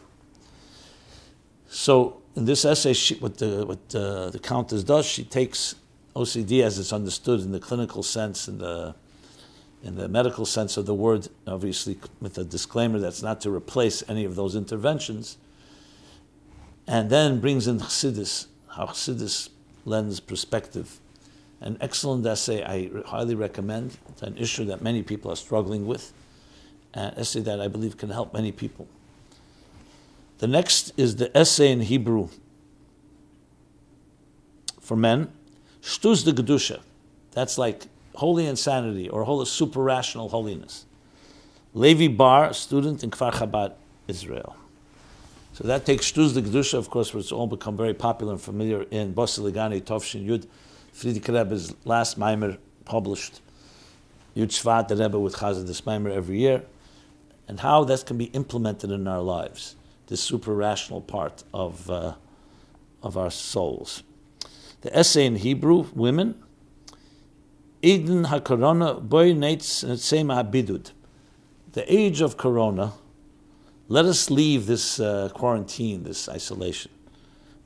[1.69, 5.75] So, in this essay, she, what, the, what the, the Countess does, she takes
[6.15, 8.95] OCD as it's understood in the clinical sense, in the,
[9.83, 14.03] in the medical sense of the word, obviously with a disclaimer that's not to replace
[14.09, 15.39] any of those interventions,
[16.87, 19.49] and then brings in Chassidus, how Chassidus
[19.85, 21.01] lends perspective.
[21.61, 23.97] An excellent essay I highly recommend.
[24.11, 26.13] It's an issue that many people are struggling with
[26.97, 28.89] an essay that I believe can help many people.
[30.39, 32.29] The next is the essay in Hebrew
[34.81, 35.31] for men,
[35.83, 36.81] Shtus de Kedusha.
[37.33, 40.87] That's like holy insanity or holy super rational holiness.
[41.75, 43.75] Levi Bar, student in Kfar Chabad,
[44.09, 44.57] Israel.
[45.53, 48.41] So that takes Shtus de Kedusha, of course, where it's all become very popular and
[48.41, 50.47] familiar in Basi L'Gani Tovshin Yud,
[50.95, 52.57] Frierdiker Rebbe's last Maimer
[52.87, 53.41] published.
[54.35, 56.63] Yud Shvat, the Rebbe with Chazad this Maimer every year
[57.49, 59.77] and how that can be implemented in our lives,
[60.09, 62.15] this super rational part of, uh,
[63.03, 64.03] of our souls.
[64.81, 66.43] The essay in Hebrew, women,
[67.83, 70.93] Eden HaKorona Boy Nates Sema Bidud.
[71.73, 72.95] The age of Corona,
[73.89, 76.91] let us leave this uh, quarantine, this isolation.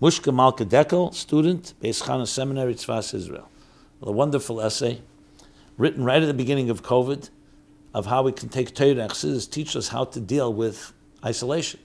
[0.03, 3.49] Mushka Malka Dekel, student, Beis Seminary, Tzfas Israel.
[4.03, 5.01] A wonderful essay,
[5.77, 7.31] written right at the beginning of COVID,
[7.93, 10.93] of how we can take Torah and Chassidus teach us how to deal with
[11.25, 11.81] isolation.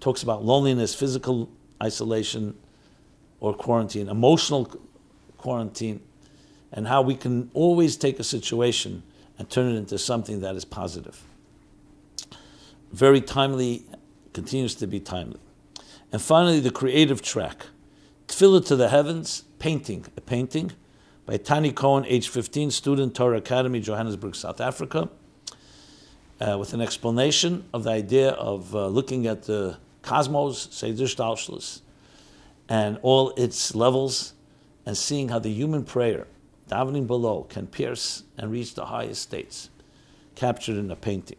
[0.00, 1.48] Talks about loneliness, physical
[1.82, 2.56] isolation
[3.40, 4.70] or quarantine, emotional
[5.38, 6.00] quarantine,
[6.72, 9.02] and how we can always take a situation
[9.38, 11.22] and turn it into something that is positive.
[12.92, 13.86] Very timely,
[14.32, 15.40] continues to be timely.
[16.12, 17.66] And finally, the creative track.
[18.28, 20.72] Tefillah to the heavens, painting, a painting
[21.26, 25.08] by Tani Cohen, age 15, student, Torah Academy, Johannesburg, South Africa,
[26.40, 31.80] uh, with an explanation of the idea of uh, looking at the cosmos, Seder Hishtalshelus,
[32.68, 34.34] and all its levels,
[34.84, 36.26] and seeing how the human prayer,
[36.68, 39.70] davening below, can pierce and reach the highest states,
[40.34, 41.38] captured in a painting.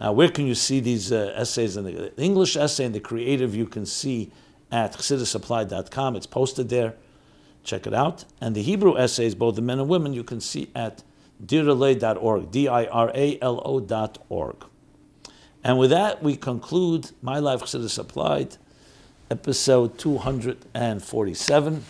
[0.00, 1.76] Now, where can you see these uh, essays?
[1.76, 4.32] In the, the, English essay and the creative you can see
[4.72, 6.16] at chassidusapplied.com.
[6.16, 6.94] It's posted there.
[7.64, 8.24] Check it out.
[8.40, 11.02] And the Hebrew essays, both the men and women, you can see at
[11.44, 14.56] diralo.org, D-I-R-A-L-O.org.
[15.62, 18.56] And with that, we conclude My Life Chassidus Applied,
[19.30, 21.84] episode 247.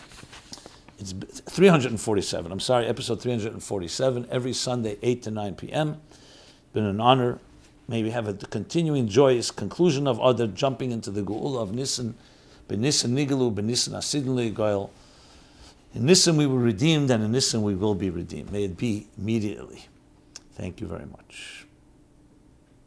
[0.99, 1.13] It's
[1.49, 6.01] 347, I'm sorry, episode 347, every Sunday, 8 to 9 p.m.
[6.75, 7.39] Been an honor.
[7.89, 12.17] May we have a continuing joyous conclusion of other jumping into the Geula of Nisan,
[12.69, 14.91] Ben Nisan Nigalu, Ben Nisan Asidin Goel.
[15.95, 18.53] In Nisan we were redeemed, and in Nisan we will be redeemed.
[18.53, 19.87] May it be immediately.
[20.55, 21.67] Thank you very much.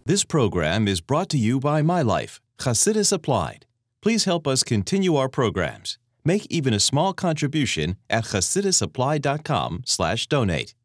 [0.06, 3.66] This program is brought to you by My Life, Chassidus Applied.
[4.02, 5.98] Please help us continue our programs.
[6.26, 10.76] Make even a small contribution at chassidusapplied.com slash donate.